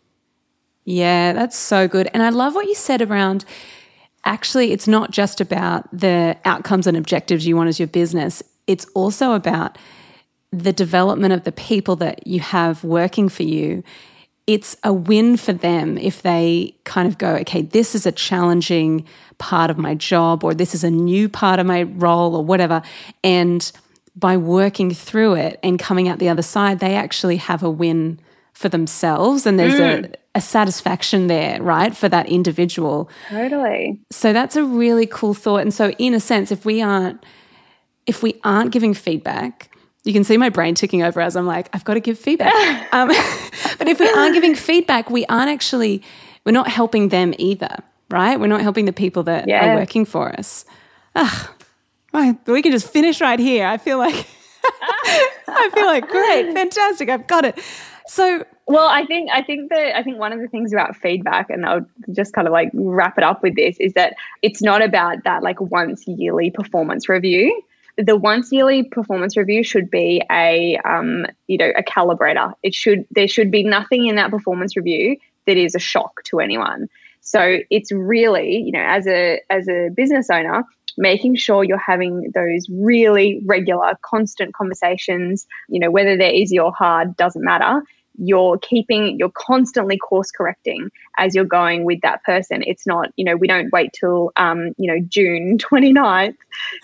[0.85, 2.09] Yeah, that's so good.
[2.15, 3.45] And I love what you said around
[4.25, 8.85] actually, it's not just about the outcomes and objectives you want as your business, it's
[8.87, 9.79] also about
[10.51, 13.85] the development of the people that you have working for you
[14.47, 19.05] it's a win for them if they kind of go, okay, this is a challenging
[19.39, 22.83] part of my job, or this is a new part of my role, or whatever.
[23.23, 23.71] And
[24.15, 28.19] by working through it and coming out the other side, they actually have a win
[28.53, 29.47] for themselves.
[29.47, 30.07] And there's mm.
[30.07, 33.11] a, a satisfaction there, right, for that individual.
[33.29, 34.01] Totally.
[34.11, 35.61] So that's a really cool thought.
[35.61, 37.23] And so, in a sense, if we aren't,
[38.07, 39.71] if we aren't giving feedback,
[40.07, 42.55] you can see my brain ticking over as I'm like, I've got to give feedback.
[42.95, 43.09] um,
[43.79, 46.03] but if we aren't giving feedback, we aren't actually,
[46.45, 47.77] we're not helping them either,
[48.11, 48.39] right?
[48.39, 49.75] We're not helping the people that yeah.
[49.75, 50.65] are working for us.
[51.15, 51.49] Ugh,
[52.13, 53.67] right, we can just finish right here.
[53.67, 54.27] I feel like,
[55.49, 57.59] I feel like, great, fantastic, I've got it.
[58.09, 61.51] So, well, I think I think that I think one of the things about feedback,
[61.51, 64.81] and I'll just kind of like wrap it up with this, is that it's not
[64.81, 67.63] about that like once yearly performance review
[67.97, 72.53] the once yearly performance review should be a um, you know a calibrator.
[72.63, 75.17] It should there should be nothing in that performance review
[75.47, 76.89] that is a shock to anyone.
[77.27, 80.65] So it's really you know as a as a business owner,
[80.97, 86.73] making sure you're having those really regular, constant conversations, you know, whether they're easy or
[86.73, 87.83] hard, doesn't matter.
[88.19, 92.63] You're keeping, you're constantly course correcting as you're going with that person.
[92.67, 96.37] It's not, you know, we don't wait till, um, you know, June 29th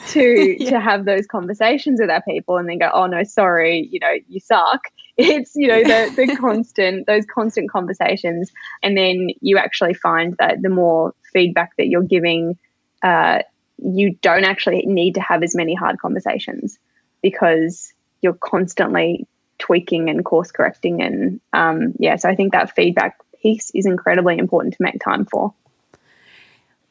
[0.08, 0.70] to, yeah.
[0.70, 4.12] to have those conversations with our people and then go, oh no, sorry, you know,
[4.28, 4.82] you suck.
[5.16, 8.50] It's, you know, the, the constant, those constant conversations.
[8.82, 12.56] And then you actually find that the more feedback that you're giving,
[13.02, 13.40] uh,
[13.78, 16.78] you don't actually need to have as many hard conversations
[17.22, 19.26] because you're constantly
[19.58, 21.02] tweaking and course correcting.
[21.02, 25.26] And um, yeah, so I think that feedback piece is incredibly important to make time
[25.26, 25.52] for.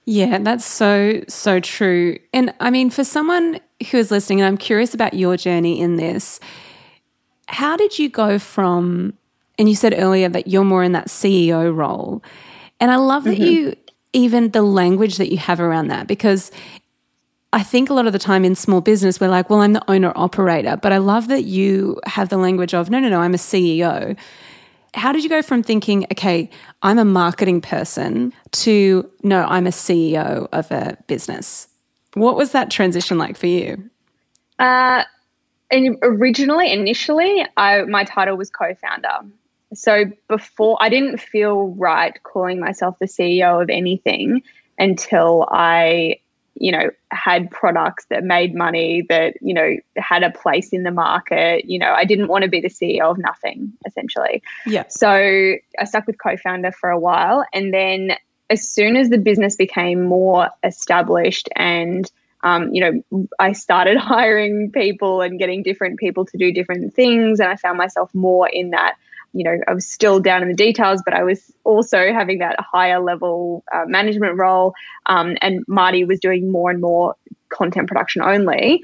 [0.06, 2.18] Yeah, that's so, so true.
[2.34, 3.60] And I mean, for someone
[3.92, 6.40] who is listening, and I'm curious about your journey in this,
[7.52, 9.14] how did you go from,
[9.60, 12.24] and you said earlier that you're more in that CEO role.
[12.80, 13.44] And I love that mm-hmm.
[13.44, 13.76] you,
[14.14, 16.50] even the language that you have around that, because
[17.52, 19.92] I think a lot of the time in small business, we're like, well, I'm the
[19.92, 20.78] owner operator.
[20.82, 24.18] But I love that you have the language of, no, no, no, I'm a CEO.
[24.94, 26.50] How did you go from thinking, okay,
[26.82, 31.68] I'm a marketing person to, no, I'm a CEO of a business?
[32.14, 33.90] What was that transition like for you?
[34.58, 35.04] Uh,
[35.72, 39.32] and originally, initially, I, my title was co founder.
[39.74, 44.44] So before, I didn't feel right calling myself the CEO of anything
[44.78, 46.18] until I
[46.56, 50.92] you know, had products that made money, that, you know, had a place in the
[50.92, 51.66] market.
[51.66, 54.44] You know, I didn't want to be the CEO of nothing, essentially.
[54.66, 54.84] Yeah.
[54.90, 57.46] So I stuck with co founder for a while.
[57.54, 58.16] And then
[58.50, 62.12] as soon as the business became more established and
[62.44, 67.40] um, you know, I started hiring people and getting different people to do different things,
[67.40, 68.96] and I found myself more in that
[69.34, 72.60] you know, I was still down in the details, but I was also having that
[72.60, 74.74] higher level uh, management role.
[75.06, 77.16] Um, and Marty was doing more and more
[77.50, 78.82] content production only.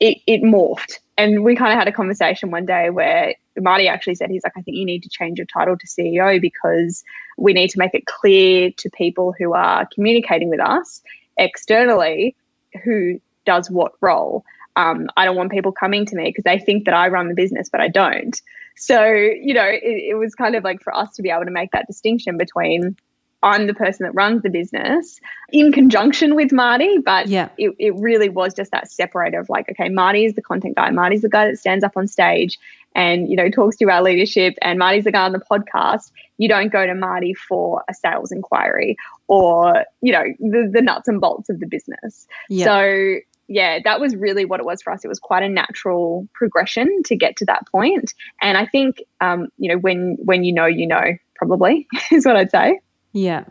[0.00, 0.98] It, it morphed.
[1.16, 4.52] And we kind of had a conversation one day where Marty actually said, he's like,
[4.54, 7.02] I think you need to change your title to CEO because
[7.38, 11.00] we need to make it clear to people who are communicating with us
[11.38, 12.36] externally
[12.76, 14.44] who does what role.
[14.76, 17.34] Um, I don't want people coming to me because they think that I run the
[17.34, 18.38] business, but I don't.
[18.76, 21.50] So, you know, it, it was kind of like for us to be able to
[21.50, 22.96] make that distinction between
[23.46, 27.48] I'm the person that runs the business in conjunction with Marty, but yeah.
[27.56, 30.90] it, it really was just that separator of like, okay, Marty is the content guy.
[30.90, 32.58] Marty's the guy that stands up on stage
[32.96, 36.10] and, you know, talks to our leadership and Marty's the guy on the podcast.
[36.38, 38.96] You don't go to Marty for a sales inquiry
[39.28, 42.26] or, you know, the, the nuts and bolts of the business.
[42.50, 42.64] Yeah.
[42.64, 43.14] So
[43.46, 45.04] yeah, that was really what it was for us.
[45.04, 48.12] It was quite a natural progression to get to that point.
[48.42, 52.34] And I think, um, you know, when when you know, you know, probably is what
[52.34, 52.80] I'd say.
[53.16, 53.44] Yeah,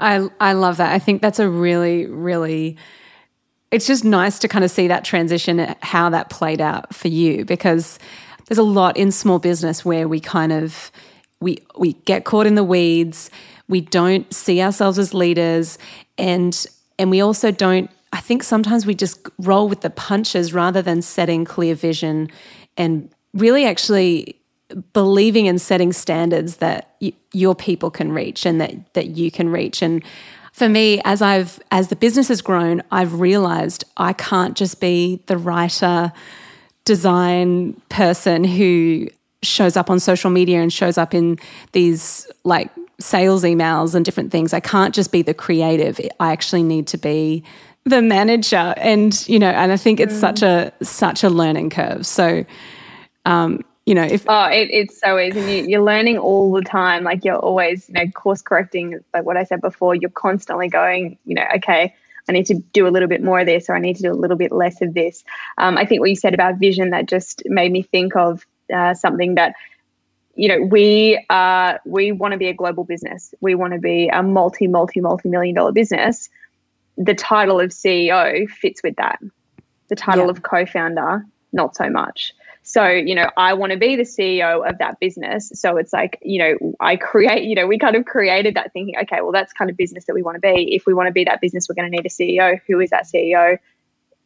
[0.00, 0.92] I I love that.
[0.92, 2.76] I think that's a really really.
[3.70, 7.08] It's just nice to kind of see that transition, uh, how that played out for
[7.08, 7.98] you, because
[8.46, 10.90] there's a lot in small business where we kind of
[11.40, 13.30] we we get caught in the weeds.
[13.68, 15.78] We don't see ourselves as leaders,
[16.18, 16.66] and
[16.98, 21.02] and we also don't I think sometimes we just roll with the punches rather than
[21.02, 22.30] setting clear vision
[22.76, 24.40] and really actually
[24.92, 29.48] believing in setting standards that y- your people can reach and that that you can
[29.48, 29.82] reach.
[29.82, 30.02] And
[30.52, 35.22] for me as I've as the business has grown I've realized I can't just be
[35.26, 36.12] the writer
[36.84, 39.08] design person who
[39.42, 41.38] shows up on social media and shows up in
[41.72, 44.52] these like sales emails and different things.
[44.52, 46.00] I can't just be the creative.
[46.20, 47.42] I actually need to be
[47.84, 48.74] the manager.
[48.76, 50.20] And you know and i think it's mm.
[50.20, 52.06] such a such a learning curve.
[52.06, 52.44] So
[53.26, 57.04] um you know if oh it, it's so easy you, you're learning all the time
[57.04, 61.18] like you're always you know course correcting like what i said before you're constantly going
[61.24, 61.94] you know okay
[62.28, 64.12] i need to do a little bit more of this or i need to do
[64.12, 65.24] a little bit less of this
[65.58, 68.94] um, i think what you said about vision that just made me think of uh,
[68.94, 69.54] something that
[70.34, 74.08] you know we uh, we want to be a global business we want to be
[74.08, 76.30] a multi multi multi million dollar business
[76.96, 79.20] the title of CEO fits with that.
[79.88, 80.30] The title yeah.
[80.30, 82.32] of co founder, not so much.
[82.66, 85.52] So, you know, I want to be the CEO of that business.
[85.54, 88.96] So it's like, you know, I create, you know, we kind of created that thinking,
[89.02, 90.74] okay, well, that's kind of business that we want to be.
[90.74, 92.58] If we want to be that business, we're going to need a CEO.
[92.66, 93.58] Who is that CEO?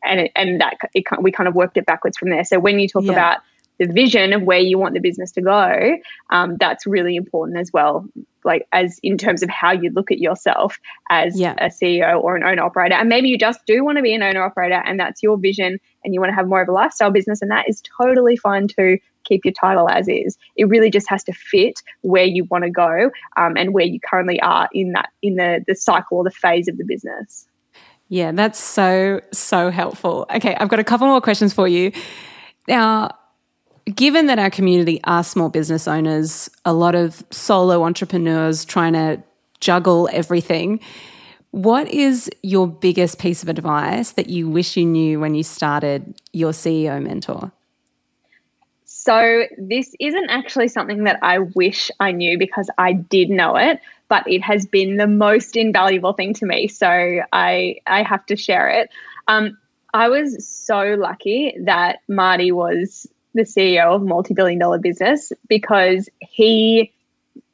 [0.04, 2.44] And, it, and that it, we kind of worked it backwards from there.
[2.44, 3.12] So when you talk yeah.
[3.12, 3.38] about
[3.78, 5.96] the vision of where you want the business to go,
[6.30, 8.06] um, that's really important as well.
[8.44, 10.78] Like as in terms of how you look at yourself
[11.10, 11.54] as yeah.
[11.58, 14.22] a CEO or an owner operator, and maybe you just do want to be an
[14.22, 15.78] owner operator, and that's your vision,
[16.08, 18.66] and you want to have more of a lifestyle business, and that is totally fine
[18.66, 18.98] too.
[19.24, 20.38] Keep your title as is.
[20.56, 24.00] It really just has to fit where you want to go um, and where you
[24.00, 27.46] currently are in that in the the cycle or the phase of the business.
[28.08, 30.24] Yeah, that's so, so helpful.
[30.34, 31.92] Okay, I've got a couple more questions for you.
[32.66, 33.10] Now,
[33.94, 39.22] given that our community are small business owners, a lot of solo entrepreneurs trying to
[39.60, 40.80] juggle everything,
[41.50, 46.14] what is your biggest piece of advice that you wish you knew when you started
[46.32, 47.50] your CEO mentor?
[48.84, 53.80] So, this isn't actually something that I wish I knew because I did know it,
[54.08, 56.68] but it has been the most invaluable thing to me.
[56.68, 58.90] So, I, I have to share it.
[59.28, 59.56] Um,
[59.94, 66.08] I was so lucky that Marty was the CEO of multi billion dollar business because
[66.20, 66.92] he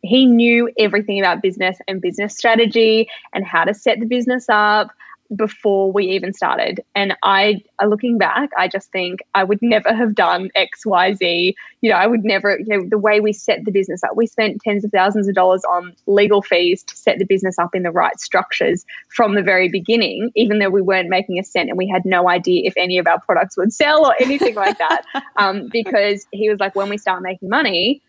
[0.05, 4.91] he knew everything about business and business strategy and how to set the business up
[5.35, 6.81] before we even started.
[6.95, 11.15] And I, uh, looking back, I just think I would never have done X, Y,
[11.15, 11.57] Z.
[11.81, 14.27] You know, I would never, you know, the way we set the business up, we
[14.27, 17.83] spent tens of thousands of dollars on legal fees to set the business up in
[17.83, 21.79] the right structures from the very beginning, even though we weren't making a cent and
[21.79, 25.03] we had no idea if any of our products would sell or anything like that.
[25.37, 28.01] Um, because he was like, when we start making money,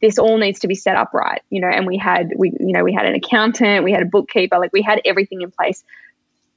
[0.00, 2.72] this all needs to be set up right you know and we had we you
[2.72, 5.84] know we had an accountant we had a bookkeeper like we had everything in place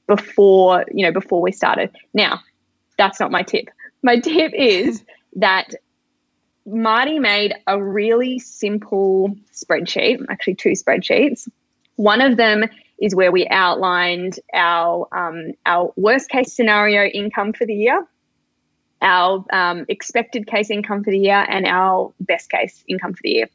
[0.06, 1.90] before you know before we started.
[2.12, 2.40] Now
[2.98, 3.68] that's not my tip.
[4.02, 5.04] My tip is
[5.36, 5.74] that
[6.66, 11.48] marty made a really simple spreadsheet actually two spreadsheets.
[11.96, 12.64] One of them
[13.00, 18.06] is where we outlined our um, our worst case scenario income for the year
[19.04, 23.30] our um, expected case income for the year and our best case income for the
[23.30, 23.48] year.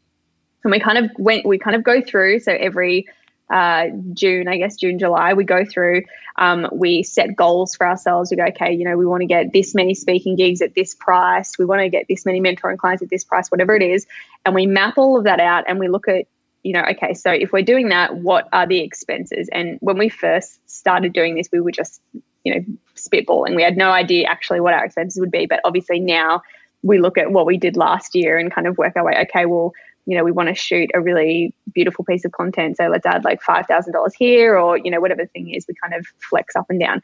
[0.64, 2.40] And we kind of went, we kind of go through.
[2.42, 3.08] So every
[3.50, 6.04] uh, June, I guess June, July, we go through,
[6.38, 8.30] um, we set goals for ourselves.
[8.30, 10.94] We go, okay, you know, we want to get this many speaking gigs at this
[10.94, 11.58] price.
[11.58, 14.06] We want to get this many mentoring clients at this price, whatever it is.
[14.46, 16.28] And we map all of that out and we look at,
[16.62, 19.50] you know, okay, so if we're doing that, what are the expenses?
[19.52, 22.02] And when we first started doing this, we were just
[22.44, 22.62] you know,
[22.96, 23.56] spitballing.
[23.56, 25.46] We had no idea actually what our expenses would be.
[25.46, 26.42] But obviously now
[26.84, 29.46] we look at what we did last year and kind of work our way, okay,
[29.46, 29.74] well,
[30.06, 32.78] you know, we want to shoot a really beautiful piece of content.
[32.78, 35.94] So let's add like $5,000 here or, you know, whatever the thing is, we kind
[35.94, 37.02] of flex up and down.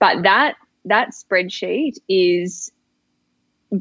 [0.00, 0.56] But that,
[0.86, 2.72] that spreadsheet is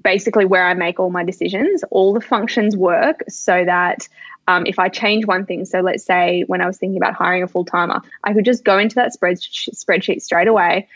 [0.04, 1.84] basically where I make all my decisions.
[1.92, 4.08] All the functions work so that
[4.48, 7.44] um, if I change one thing, so let's say when I was thinking about hiring
[7.44, 10.88] a full timer, I could just go into that spread, spreadsheet straight away,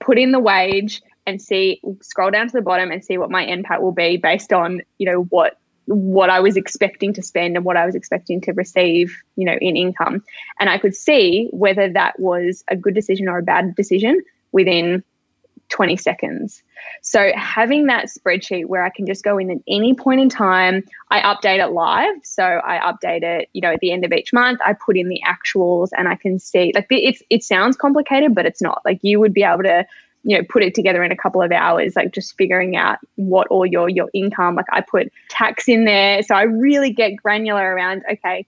[0.00, 3.44] put in the wage, and see scroll down to the bottom and see what my
[3.44, 7.64] NPAT will be based on you know what what I was expecting to spend and
[7.64, 10.22] what I was expecting to receive, you know, in income.
[10.60, 14.20] And I could see whether that was a good decision or a bad decision
[14.52, 15.02] within
[15.68, 16.62] 20 seconds.
[17.02, 20.84] So having that spreadsheet where I can just go in at any point in time,
[21.10, 22.14] I update it live.
[22.24, 25.08] So I update it, you know, at the end of each month, I put in
[25.08, 28.82] the actuals and I can see like it's it sounds complicated, but it's not.
[28.84, 29.86] Like you would be able to
[30.24, 33.46] you know put it together in a couple of hours like just figuring out what
[33.48, 37.74] all your your income like i put tax in there so i really get granular
[37.74, 38.44] around okay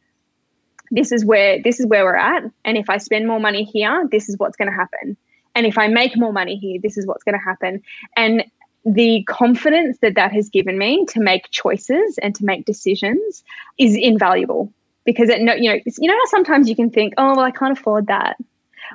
[0.91, 4.07] this is where this is where we're at and if i spend more money here
[4.11, 5.17] this is what's going to happen
[5.61, 7.83] and if I make more money here, this is what's going to happen.
[8.17, 8.45] And
[8.87, 13.45] the confidence that that has given me to make choices and to make decisions
[13.77, 14.73] is invaluable
[15.05, 17.51] because it no you know you know how sometimes you can think oh well I
[17.51, 18.39] can't afford that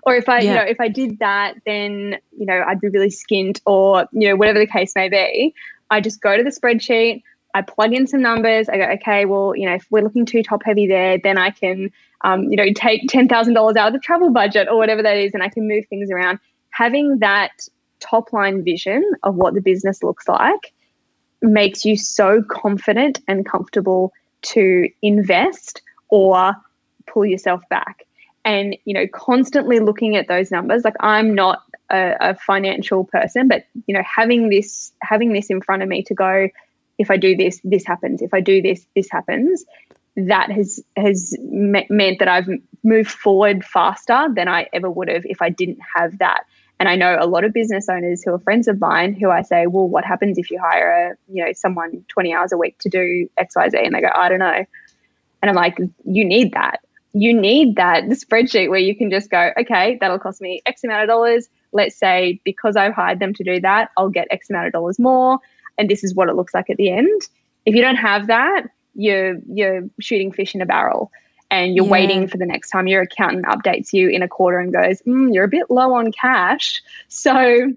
[0.07, 0.49] or if I yeah.
[0.49, 4.27] you know if I did that then you know I'd be really skint or you
[4.27, 5.53] know whatever the case may be
[5.91, 7.21] I just go to the spreadsheet
[7.53, 10.41] I plug in some numbers I go okay well you know if we're looking too
[10.41, 11.91] top heavy there then I can
[12.25, 15.43] um, you know, take $10,000 out of the travel budget or whatever that is, and
[15.43, 16.39] I can move things around.
[16.75, 17.67] Having that
[17.99, 20.73] top line vision of what the business looks like
[21.41, 24.11] makes you so confident and comfortable
[24.41, 26.53] to invest or
[27.07, 28.03] pull yourself back.
[28.43, 33.47] And, you know, constantly looking at those numbers, like I'm not a, a financial person,
[33.47, 36.49] but, you know, having this, having this in front of me to go,
[36.97, 38.21] if I do this, this happens.
[38.21, 39.63] If I do this, this happens
[40.17, 42.49] that has has me- meant that I've
[42.83, 46.45] moved forward faster than I ever would have if I didn't have that.
[46.79, 49.43] And I know a lot of business owners who are friends of mine who I
[49.43, 52.77] say, well, what happens if you hire a, you know, someone 20 hours a week
[52.79, 53.77] to do X, Y, Z?
[53.77, 54.65] And they go, I don't know.
[55.41, 56.81] And I'm like, you need that.
[57.13, 61.03] You need that spreadsheet where you can just go, okay, that'll cost me X amount
[61.03, 61.47] of dollars.
[61.71, 64.99] Let's say because I've hired them to do that, I'll get X amount of dollars
[64.99, 65.39] more.
[65.77, 67.21] And this is what it looks like at the end.
[67.65, 68.63] If you don't have that,
[68.95, 71.11] you're you're shooting fish in a barrel
[71.55, 71.91] and you're yeah.
[71.91, 75.33] waiting for the next time your accountant updates you in a quarter and goes, mm,
[75.33, 77.71] "You're a bit low on cash." So,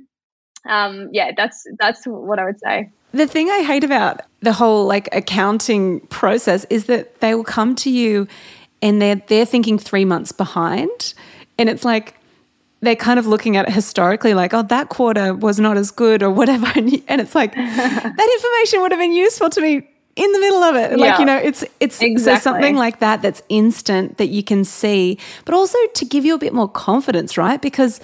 [0.66, 2.91] um, yeah, that's that's what I would say.
[3.12, 7.74] The thing I hate about the whole like accounting process is that they will come
[7.76, 8.26] to you
[8.83, 11.14] and they're they're thinking three months behind,
[11.57, 12.16] and it's like
[12.81, 16.22] they're kind of looking at it historically like, oh, that quarter was not as good
[16.22, 16.66] or whatever.
[17.09, 20.75] And it's like, that information would have been useful to me in the middle of
[20.77, 20.99] it.
[20.99, 22.41] Like, you know, it's, it's Exactly.
[22.41, 26.35] so something like that that's instant that you can see, but also to give you
[26.35, 27.61] a bit more confidence, right?
[27.63, 28.01] Because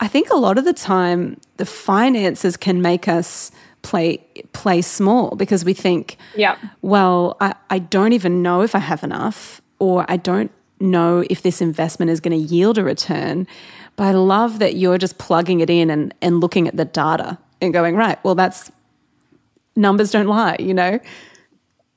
[0.00, 4.18] I think a lot of the time the finances can make us play
[4.52, 6.56] play small because we think, Yeah.
[6.82, 10.50] well, I, I don't even know if I have enough, or I don't
[10.80, 13.46] know if this investment is going to yield a return.
[13.94, 17.38] But I love that you're just plugging it in and, and looking at the data
[17.60, 18.72] and going, right, well, that's
[19.76, 20.98] numbers don't lie, you know?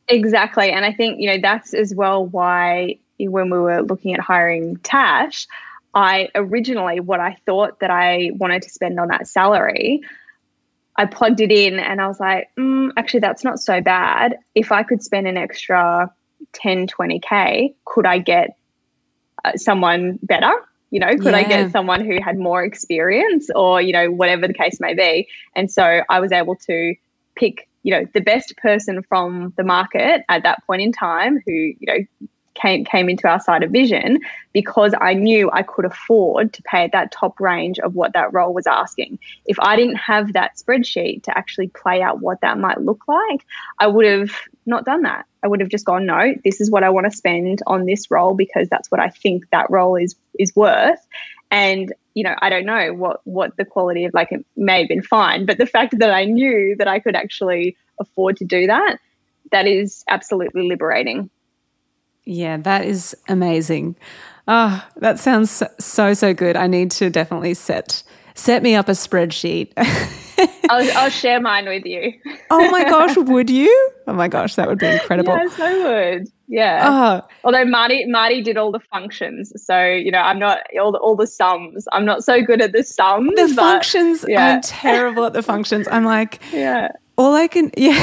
[0.08, 0.72] Exactly.
[0.72, 4.78] And I think, you know, that's as well why when we were looking at hiring
[4.78, 5.48] Tash,
[5.94, 10.02] I originally, what I thought that I wanted to spend on that salary,
[10.98, 14.38] I plugged it in and I was like, mm, actually, that's not so bad.
[14.54, 16.12] If I could spend an extra
[16.54, 18.58] 10, 20K, could I get
[19.44, 20.54] uh, someone better?
[20.92, 24.54] You know, could I get someone who had more experience or, you know, whatever the
[24.54, 25.28] case may be?
[25.56, 26.96] And so I was able to
[27.36, 31.52] pick, you know, the best person from the market at that point in time who,
[31.52, 32.00] you know,
[32.56, 34.18] came came into our side of vision
[34.54, 38.34] because I knew I could afford to pay at that top range of what that
[38.34, 39.20] role was asking.
[39.46, 43.46] If I didn't have that spreadsheet to actually play out what that might look like,
[43.78, 44.32] I would have
[44.66, 45.28] not done that.
[45.44, 48.10] I would have just gone, no, this is what I want to spend on this
[48.10, 51.06] role because that's what I think that role is is worth.
[51.52, 54.88] And you know, I don't know what what the quality of like it may have
[54.88, 58.68] been fine, but the fact that I knew that I could actually afford to do
[58.68, 58.98] that,
[59.52, 61.30] that is absolutely liberating.
[62.26, 63.96] Yeah, that is amazing.
[64.48, 66.56] Oh, that sounds so, so, so good.
[66.56, 69.72] I need to definitely set set me up a spreadsheet.
[70.70, 72.14] I'll, I'll share mine with you.
[72.50, 73.92] oh my gosh, would you?
[74.08, 75.36] Oh my gosh, that would be incredible.
[75.36, 76.28] Yes, I would.
[76.48, 77.22] Yeah.
[77.24, 81.00] Oh, Although Marty Marty did all the functions, so you know I'm not all the
[81.00, 81.88] all the sums.
[81.92, 83.30] I'm not so good at the sums.
[83.36, 84.24] the but functions.
[84.28, 84.56] yeah.
[84.56, 85.88] I'm terrible at the functions.
[85.92, 86.90] I'm like, Yeah.
[87.18, 87.98] all I can, yeah.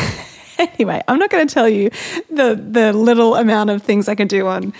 [0.58, 1.90] anyway, I'm not going to tell you
[2.30, 4.72] the the little amount of things I can do on,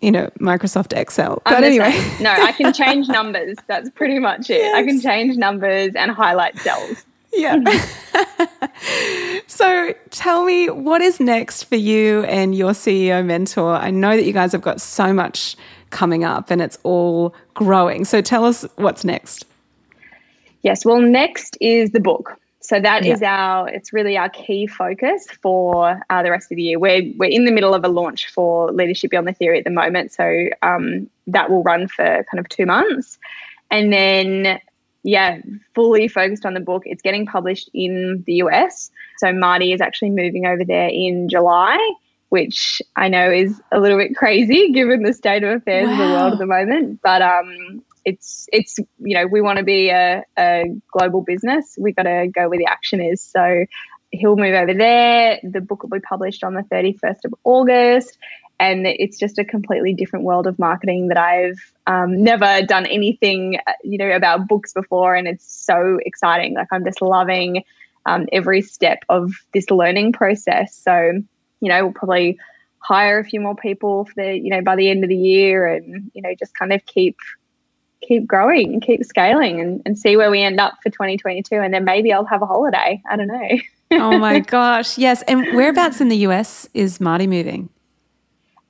[0.00, 1.42] you know, Microsoft Excel.
[1.46, 3.56] I'm But anyway, no, I can change numbers.
[3.66, 4.72] That's pretty much it.
[4.74, 7.04] I can change numbers and highlight cells.
[7.36, 7.56] Yeah.
[9.46, 13.74] so tell me, what is next for you and your CEO mentor?
[13.74, 15.56] I know that you guys have got so much
[15.90, 18.04] coming up and it's all growing.
[18.04, 19.44] So tell us what's next.
[20.62, 20.84] Yes.
[20.84, 22.38] Well, next is the book.
[22.60, 23.36] So that is Yeah.
[23.36, 23.68] our.
[23.68, 26.78] It's really our key focus for uh, the rest of the year.
[26.78, 29.70] We're we're in the middle of a launch for Leadership Beyond the Theory at the
[29.70, 30.12] moment.
[30.12, 33.18] So um, that will run for kind of two months,
[33.70, 34.58] and then
[35.04, 35.38] yeah,
[35.74, 36.82] fully focused on the book.
[36.86, 38.90] It's getting published in the US.
[39.18, 41.78] So Marty is actually moving over there in July,
[42.30, 46.04] which I know is a little bit crazy given the state of affairs of the
[46.04, 47.00] world at the moment.
[47.02, 51.76] But um, it's it's you know we want to be a, a global business.
[51.78, 53.20] We've got to go where the action is.
[53.20, 53.66] So
[54.10, 55.38] he'll move over there.
[55.42, 58.16] The book will be published on the thirty first of August.
[58.60, 63.58] And it's just a completely different world of marketing that I've um, never done anything,
[63.66, 66.54] uh, you know, about books before, and it's so exciting.
[66.54, 67.64] Like I'm just loving
[68.06, 70.76] um, every step of this learning process.
[70.76, 71.20] So,
[71.60, 72.38] you know, we'll probably
[72.78, 75.66] hire a few more people for the, you know, by the end of the year,
[75.66, 77.16] and you know, just kind of keep
[78.02, 81.56] keep growing, and keep scaling, and, and see where we end up for 2022.
[81.56, 83.02] And then maybe I'll have a holiday.
[83.10, 83.48] I don't know.
[83.92, 84.98] Oh my gosh.
[84.98, 85.22] Yes.
[85.22, 87.70] And whereabouts in the US is Marty moving?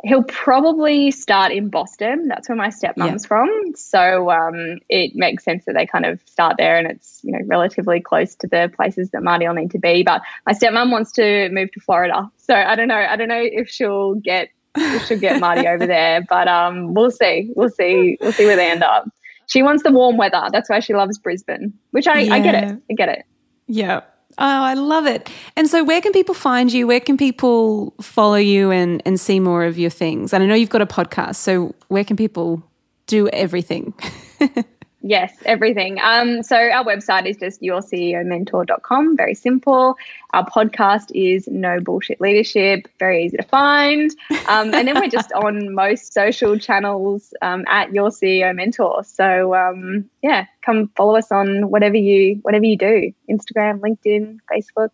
[0.04, 2.28] He'll probably start in Boston.
[2.28, 3.48] That's where my stepmom's from.
[3.74, 7.40] So um, it makes sense that they kind of start there, and it's you know
[7.46, 10.02] relatively close to the places that Marty will need to be.
[10.02, 12.94] But my stepmom wants to move to Florida, so I don't know.
[12.94, 17.10] I don't know if she'll get if she'll get Marty over there, but um, we'll
[17.10, 17.50] see.
[17.56, 18.18] We'll see.
[18.20, 19.08] We'll see where they end up.
[19.46, 20.48] She wants the warm weather.
[20.52, 22.78] That's why she loves Brisbane, which I, I get it.
[22.90, 23.24] I get it.
[23.66, 24.00] Yeah.
[24.36, 25.30] Oh, I love it.
[25.56, 26.86] And so, where can people find you?
[26.86, 30.32] Where can people follow you and, and see more of your things?
[30.32, 31.36] And I know you've got a podcast.
[31.36, 32.62] So, where can people
[33.06, 33.94] do everything?
[35.06, 35.98] Yes, everything.
[36.02, 39.98] Um, so our website is just yourceomentor.com, very simple.
[40.32, 44.10] Our podcast is No Bullshit Leadership, very easy to find.
[44.48, 49.04] Um, and then we're just on most social channels um, at Your CEO Mentor.
[49.04, 54.88] So um, yeah, come follow us on whatever you whatever you do, Instagram, LinkedIn, Facebook.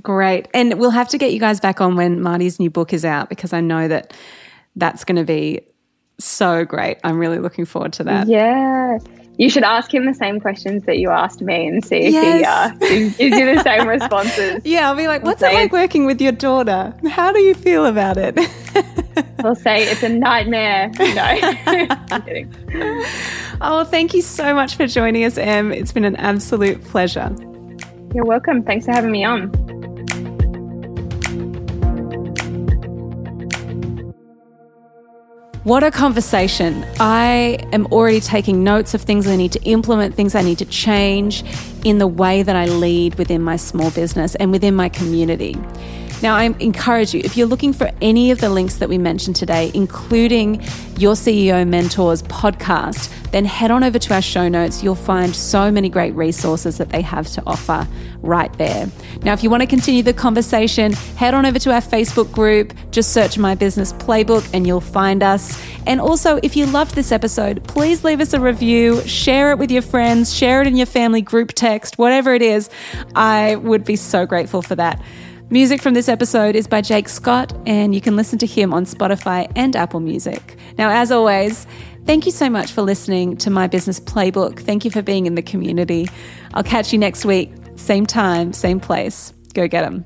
[0.00, 0.46] Great.
[0.54, 3.30] And we'll have to get you guys back on when Marty's new book is out
[3.30, 4.14] because I know that
[4.76, 5.66] that's going to be
[6.18, 6.98] so great.
[7.04, 8.26] I'm really looking forward to that.
[8.28, 8.98] Yeah.
[9.38, 12.72] You should ask him the same questions that you asked me and see if Yes.
[12.80, 14.62] he uh, gives you the same responses.
[14.64, 16.94] Yeah, I'll be like, what's it like working with your daughter?
[17.10, 18.38] How do you feel about it?
[19.42, 20.90] He'll say it's a nightmare.
[20.98, 21.22] No,
[22.10, 22.50] I'm kidding.
[23.60, 25.70] Oh, thank you so much for joining us, Em.
[25.70, 27.30] It's been an absolute pleasure.
[28.14, 28.62] You're welcome.
[28.62, 29.50] Thanks for having me on.
[35.66, 36.86] What a conversation.
[37.00, 40.64] I am already taking notes of things I need to implement, things I need to
[40.64, 41.42] change
[41.82, 45.56] in the way that I lead within my small business and within my community.
[46.22, 49.36] Now, I encourage you, if you're looking for any of the links that we mentioned
[49.36, 50.62] today, including
[50.96, 54.82] your CEO Mentors podcast, then head on over to our show notes.
[54.82, 57.86] You'll find so many great resources that they have to offer
[58.22, 58.90] right there.
[59.22, 62.72] Now, if you want to continue the conversation, head on over to our Facebook group.
[62.90, 65.62] Just search My Business Playbook and you'll find us.
[65.86, 69.70] And also, if you loved this episode, please leave us a review, share it with
[69.70, 72.70] your friends, share it in your family group text, whatever it is.
[73.14, 75.00] I would be so grateful for that.
[75.48, 78.84] Music from this episode is by Jake Scott, and you can listen to him on
[78.84, 80.58] Spotify and Apple Music.
[80.76, 81.68] Now, as always,
[82.04, 84.58] thank you so much for listening to My Business Playbook.
[84.58, 86.08] Thank you for being in the community.
[86.54, 89.32] I'll catch you next week, same time, same place.
[89.54, 90.04] Go get them.